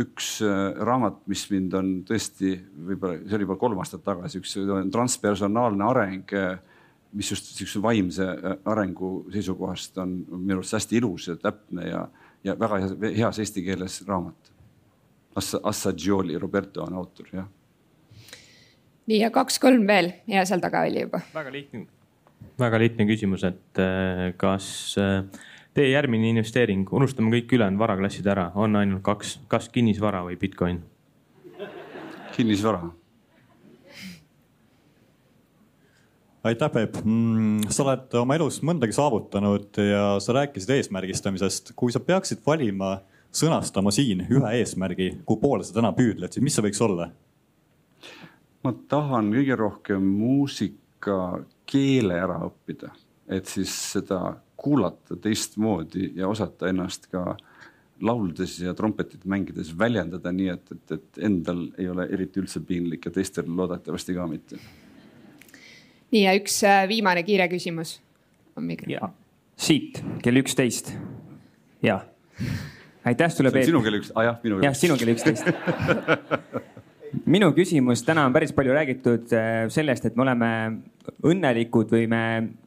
üks 0.03 0.33
äh, 0.47 0.57
raamat, 0.89 1.21
mis 1.31 1.45
mind 1.53 1.77
on 1.79 1.93
tõesti 2.09 2.57
võib-olla, 2.89 3.21
see 3.23 3.39
oli 3.39 3.47
juba 3.47 3.59
kolm 3.61 3.83
aastat 3.83 4.03
tagasi, 4.07 4.43
üks 4.43 4.57
transpersonaalne 4.97 5.87
areng, 5.87 6.35
äh, 6.35 6.83
mis 7.15 7.31
just 7.31 7.53
sihukese 7.55 7.85
vaimse 7.85 8.27
äh, 8.27 8.59
arengu 8.75 9.13
seisukohast 9.31 10.03
on 10.03 10.19
minu 10.33 10.59
arust 10.59 10.81
hästi 10.81 10.99
ilus 10.99 11.31
ja 11.31 11.39
täpne 11.39 11.87
ja, 11.87 12.03
ja 12.47 12.59
väga 12.59 12.83
heas 13.07 13.39
eesti 13.39 13.63
keeles 13.67 14.03
raamat. 14.09 14.51
Assa, 15.39 15.61
Assagioli, 15.71 16.35
Roberto 16.43 16.83
on 16.83 16.97
autor, 16.99 17.31
jah 17.31 17.47
nii 19.11 19.25
ja 19.25 19.31
kaks-kolm 19.35 19.87
veel 19.91 20.13
ja 20.31 20.45
seal 20.47 20.63
taga 20.63 20.85
oli 20.87 21.05
juba. 21.07 21.23
väga 21.35 21.53
lihtne, 21.55 21.87
väga 22.61 22.79
lihtne 22.83 23.07
küsimus, 23.09 23.45
et 23.49 23.83
äh, 23.83 24.31
kas 24.41 24.71
äh, 25.01 25.25
teie 25.75 25.91
järgmine 25.91 26.31
investeering, 26.31 26.87
unustame 26.95 27.33
kõik 27.35 27.57
ülejäänud 27.57 27.81
varaklassid 27.81 28.27
ära, 28.31 28.51
on 28.55 28.79
ainult 28.79 29.03
kaks, 29.07 29.39
kas 29.51 29.69
kinnisvara 29.73 30.23
või 30.29 30.39
Bitcoin? 30.41 30.83
kinnisvara. 32.37 32.93
aitäh, 36.45 36.71
Peep 36.73 36.95
mm,. 37.03 37.67
sa 37.69 37.83
oled 37.85 38.15
oma 38.23 38.37
elus 38.39 38.63
mõndagi 38.65 38.95
saavutanud 38.97 39.81
ja 39.85 40.05
sa 40.23 40.37
rääkisid 40.39 40.71
eesmärgistamisest. 40.77 41.75
kui 41.77 41.93
sa 41.93 42.01
peaksid 42.01 42.41
valima, 42.47 43.01
sõnastama 43.35 43.93
siin 43.93 44.23
ühe 44.31 44.55
eesmärgi, 44.63 45.11
kuhu 45.27 45.43
poole 45.43 45.67
sa 45.67 45.77
täna 45.77 45.93
püüdled, 45.97 46.33
siis 46.33 46.47
mis 46.47 46.57
see 46.57 46.65
võiks 46.65 46.81
olla? 46.87 47.11
Ma 48.65 48.73
tahan 48.89 49.31
kõige 49.35 49.57
rohkem 49.57 50.05
muusika 50.05 51.41
keele 51.71 52.19
ära 52.21 52.41
õppida, 52.49 52.91
et 53.31 53.49
siis 53.49 53.73
seda 53.95 54.21
kuulata 54.61 55.17
teistmoodi 55.17 56.13
ja 56.19 56.29
osata 56.29 56.69
ennast 56.69 57.09
ka 57.13 57.37
lauldes 58.05 58.59
ja 58.61 58.75
trompetit 58.77 59.25
mängides 59.29 59.73
väljendada 59.79 60.33
nii, 60.33 60.49
et, 60.53 60.73
et, 60.75 60.95
et 60.97 61.23
endal 61.29 61.67
ei 61.81 61.89
ole 61.93 62.07
eriti 62.13 62.41
üldse 62.43 62.63
piinlik 62.65 63.09
ja 63.09 63.13
teistel 63.15 63.49
loodetavasti 63.57 64.17
ka 64.17 64.27
mitte. 64.29 64.61
nii 66.13 66.25
ja 66.25 66.35
üks 66.37 66.61
äh, 66.69 66.85
viimane 66.89 67.25
kiire 67.25 67.49
küsimus 67.53 67.99
on 68.57 68.69
mikrofon. 68.69 69.17
siit 69.57 70.03
kell 70.25 70.41
üksteist. 70.43 70.93
ja, 71.83 72.01
aitäh 73.05 73.33
sulle, 73.33 73.53
Peep. 73.53 73.69
sinu 73.69 73.85
kell 73.85 74.01
üks, 74.01 74.13
ah, 74.15 74.29
jah, 74.29 74.41
minu. 74.45 74.61
jah, 74.65 74.77
sinu 74.77 74.97
kell 75.01 75.17
üksteist 75.17 75.49
minu 77.31 77.51
küsimus, 77.57 78.05
täna 78.07 78.27
on 78.29 78.35
päris 78.35 78.53
palju 78.57 78.75
räägitud 78.77 79.33
äh, 79.37 79.67
sellest, 79.73 80.07
et 80.07 80.17
me 80.17 80.25
oleme 80.27 80.51
õnnelikud 81.27 81.93
või 81.93 82.07
me, 82.11 82.23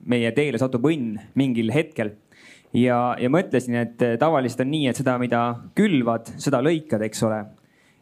meie 0.10 0.32
teele 0.36 0.60
satub 0.62 0.86
õnn 0.90 1.18
mingil 1.40 1.72
hetkel. 1.74 2.14
ja, 2.74 3.16
ja 3.20 3.32
mõtlesin, 3.32 3.78
et 3.82 4.02
äh, 4.04 4.16
tavaliselt 4.20 4.66
on 4.66 4.72
nii, 4.74 4.88
et 4.92 5.00
seda, 5.00 5.18
mida 5.22 5.44
külvad, 5.78 6.34
seda 6.42 6.62
lõikad, 6.66 7.06
eks 7.08 7.24
ole. 7.28 7.44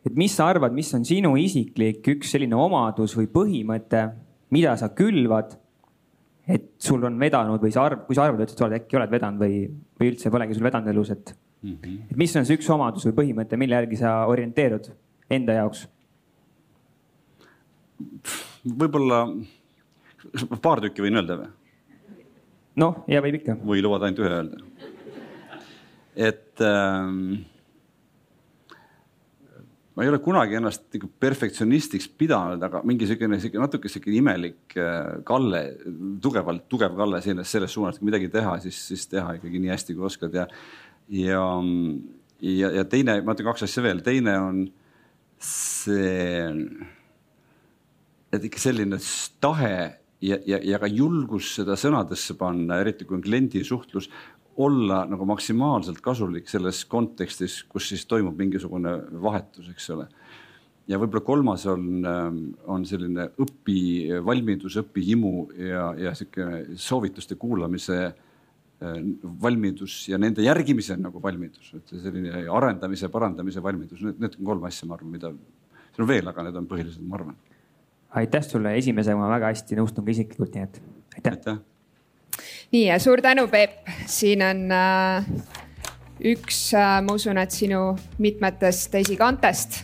et 0.06 0.18
mis 0.18 0.34
sa 0.36 0.50
arvad, 0.50 0.74
mis 0.74 0.94
on 0.98 1.06
sinu 1.06 1.36
isiklik 1.38 2.08
üks 2.16 2.34
selline 2.34 2.58
omadus 2.58 3.16
või 3.18 3.30
põhimõte, 3.32 4.08
mida 4.52 4.76
sa 4.78 4.90
külvad 4.96 5.58
et 6.52 6.74
sul 6.82 7.04
on 7.06 7.20
vedanud 7.20 7.62
või 7.62 7.72
sa 7.74 7.86
arv, 7.86 8.06
kui 8.08 8.18
sa 8.18 8.26
arvad, 8.26 8.44
et 8.44 8.52
sa 8.54 8.66
oled 8.66 8.82
äkki 8.82 8.98
oled 8.98 9.14
vedanud 9.14 9.42
või, 9.42 9.64
või 10.00 10.12
üldse 10.12 10.32
polegi 10.34 10.58
sul 10.58 10.66
vedanud 10.66 10.90
elus, 10.92 11.14
et 11.14 11.34
mm. 11.62 11.76
-hmm. 11.78 11.98
et 12.12 12.18
mis 12.18 12.36
on 12.36 12.48
see 12.48 12.58
üks 12.58 12.70
omadus 12.74 13.06
või 13.10 13.18
põhimõte, 13.22 13.60
mille 13.62 13.78
järgi 13.78 14.02
sa 14.02 14.22
orienteerud 14.32 14.92
enda 15.30 15.62
jaoks? 15.62 15.88
Võib-olla 18.66 19.24
paar 20.64 20.84
tükki 20.84 21.06
võin 21.06 21.22
öelda 21.22 21.40
või? 21.42 21.52
noh, 22.82 23.02
ja 23.12 23.24
võib 23.24 23.42
ikka. 23.42 23.58
või 23.62 23.84
lubad 23.84 24.08
ainult 24.08 24.22
ühe 24.24 24.36
öelda? 24.36 24.62
et 26.30 26.64
ähm, 26.68 27.42
ma 29.96 30.06
ei 30.06 30.12
ole 30.12 30.22
kunagi 30.24 30.58
ennast 30.58 30.86
nagu 30.96 31.10
perfektsionistiks 31.22 32.08
pidanud, 32.20 32.62
aga 32.64 32.82
mingi 32.88 33.08
siukene, 33.10 33.40
siuke 33.44 33.60
natuke 33.62 33.92
siuke 33.92 34.12
imelik 34.16 34.78
äh, 34.80 35.20
Kalle, 35.28 35.64
tugevalt 36.24 36.68
tugev 36.72 36.96
Kalle 37.00 37.22
selles, 37.24 37.52
selles 37.52 37.76
suunas, 37.76 38.00
kui 38.00 38.08
midagi 38.12 38.32
teha, 38.32 38.56
siis, 38.64 38.80
siis 38.92 39.08
teha 39.12 39.36
ikkagi 39.40 39.62
nii 39.62 39.74
hästi, 39.74 39.98
kui 39.98 40.08
oskad 40.08 40.38
ja, 40.40 40.48
ja, 41.12 41.44
ja, 42.42 42.72
ja 42.80 42.86
teine, 42.90 43.20
ma 43.26 43.36
ütlen 43.36 43.52
kaks 43.52 43.68
asja 43.68 43.84
veel, 43.86 44.04
teine 44.06 44.38
on 44.40 44.64
see, 45.42 46.48
et 48.32 48.46
ikka 48.48 48.62
selline 48.62 49.00
tahe 49.44 49.74
ja, 50.22 50.38
ja, 50.46 50.60
ja 50.64 50.80
ka 50.82 50.90
julgus 50.90 51.56
seda 51.58 51.78
sõnadesse 51.80 52.38
panna, 52.40 52.80
eriti 52.82 53.08
kui 53.08 53.18
on 53.18 53.26
kliendi 53.26 53.64
suhtlus, 53.68 54.10
olla 54.62 55.04
nagu 55.10 55.26
maksimaalselt 55.26 56.02
kasulik 56.04 56.50
selles 56.52 56.84
kontekstis, 56.90 57.62
kus 57.72 57.88
siis 57.92 58.04
toimub 58.10 58.38
mingisugune 58.40 58.98
vahetus, 59.24 59.70
eks 59.72 59.90
ole. 59.96 60.08
ja 60.92 60.98
võib-olla 61.00 61.24
kolmas 61.24 61.64
on, 61.72 61.86
ähm, 62.06 62.40
on 62.68 62.84
selline 62.86 63.30
õpivalmidus, 63.40 64.76
õpihimu 64.82 65.36
ja, 65.56 65.86
ja 66.08 66.14
sihuke 66.18 66.76
soovituste 66.76 67.38
kuulamise 67.40 68.00
äh, 68.10 69.00
valmidus 69.42 70.04
ja 70.10 70.20
nende 70.20 70.44
järgimise 70.44 70.98
nagu 71.00 71.22
valmidus, 71.24 71.72
et 71.78 71.96
selline 71.96 72.44
arendamise, 72.50 73.10
parandamise 73.14 73.64
valmidus, 73.64 74.04
need 74.12 74.36
on 74.36 74.52
kolm 74.52 74.68
asja, 74.68 74.90
ma 74.90 74.98
arvan, 74.98 75.16
mida, 75.16 75.32
siin 75.94 76.06
on 76.06 76.12
veel, 76.12 76.28
aga 76.28 76.48
need 76.50 76.60
on 76.60 76.70
põhilised, 76.70 77.08
ma 77.08 77.22
arvan. 77.22 77.40
Aitäh 78.16 78.44
sulle, 78.44 78.76
esimesega 78.78 79.18
ma 79.18 79.30
väga 79.32 79.52
hästi 79.52 79.78
nõustun 79.80 80.06
ka 80.06 80.14
isiklikult, 80.14 80.56
nii 80.56 80.68
et 80.68 80.82
aitäh, 81.18 81.38
aitäh. 81.38 81.60
Nii 82.72 82.86
ja 82.88 83.00
suur 83.04 83.22
tänu, 83.24 83.48
Peep, 83.52 83.88
siin 84.10 84.44
on 84.46 84.68
äh, 84.76 85.26
üks 86.32 86.70
äh,, 86.78 87.00
ma 87.04 87.16
usun, 87.18 87.40
et 87.42 87.52
sinu 87.56 87.92
mitmetest 88.24 88.96
esikantest. 89.02 89.82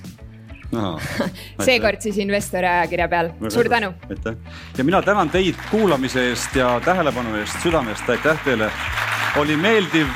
No,. 0.71 0.97
seekord 1.67 2.03
siis 2.03 2.17
investori 2.19 2.67
ajakirja 2.67 3.07
peal, 3.11 3.31
suur 3.53 3.69
tänu. 3.71 3.93
aitäh. 4.09 4.39
Ja 4.77 4.83
mina 4.83 5.01
tänan 5.01 5.29
teid 5.31 5.59
kuulamise 5.71 6.29
eest 6.29 6.55
ja 6.55 6.77
tähelepanu 6.85 7.35
eest 7.39 7.61
südamest, 7.63 8.09
aitäh 8.09 8.43
teile. 8.45 8.71
oli 9.37 9.55
meeldiv 9.55 10.07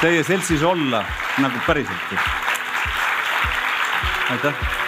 teie 0.00 0.22
seltsis 0.24 0.62
olla 0.62 1.04
nagu 1.38 1.58
päriselt. 1.66 2.18
aitäh 4.30 4.83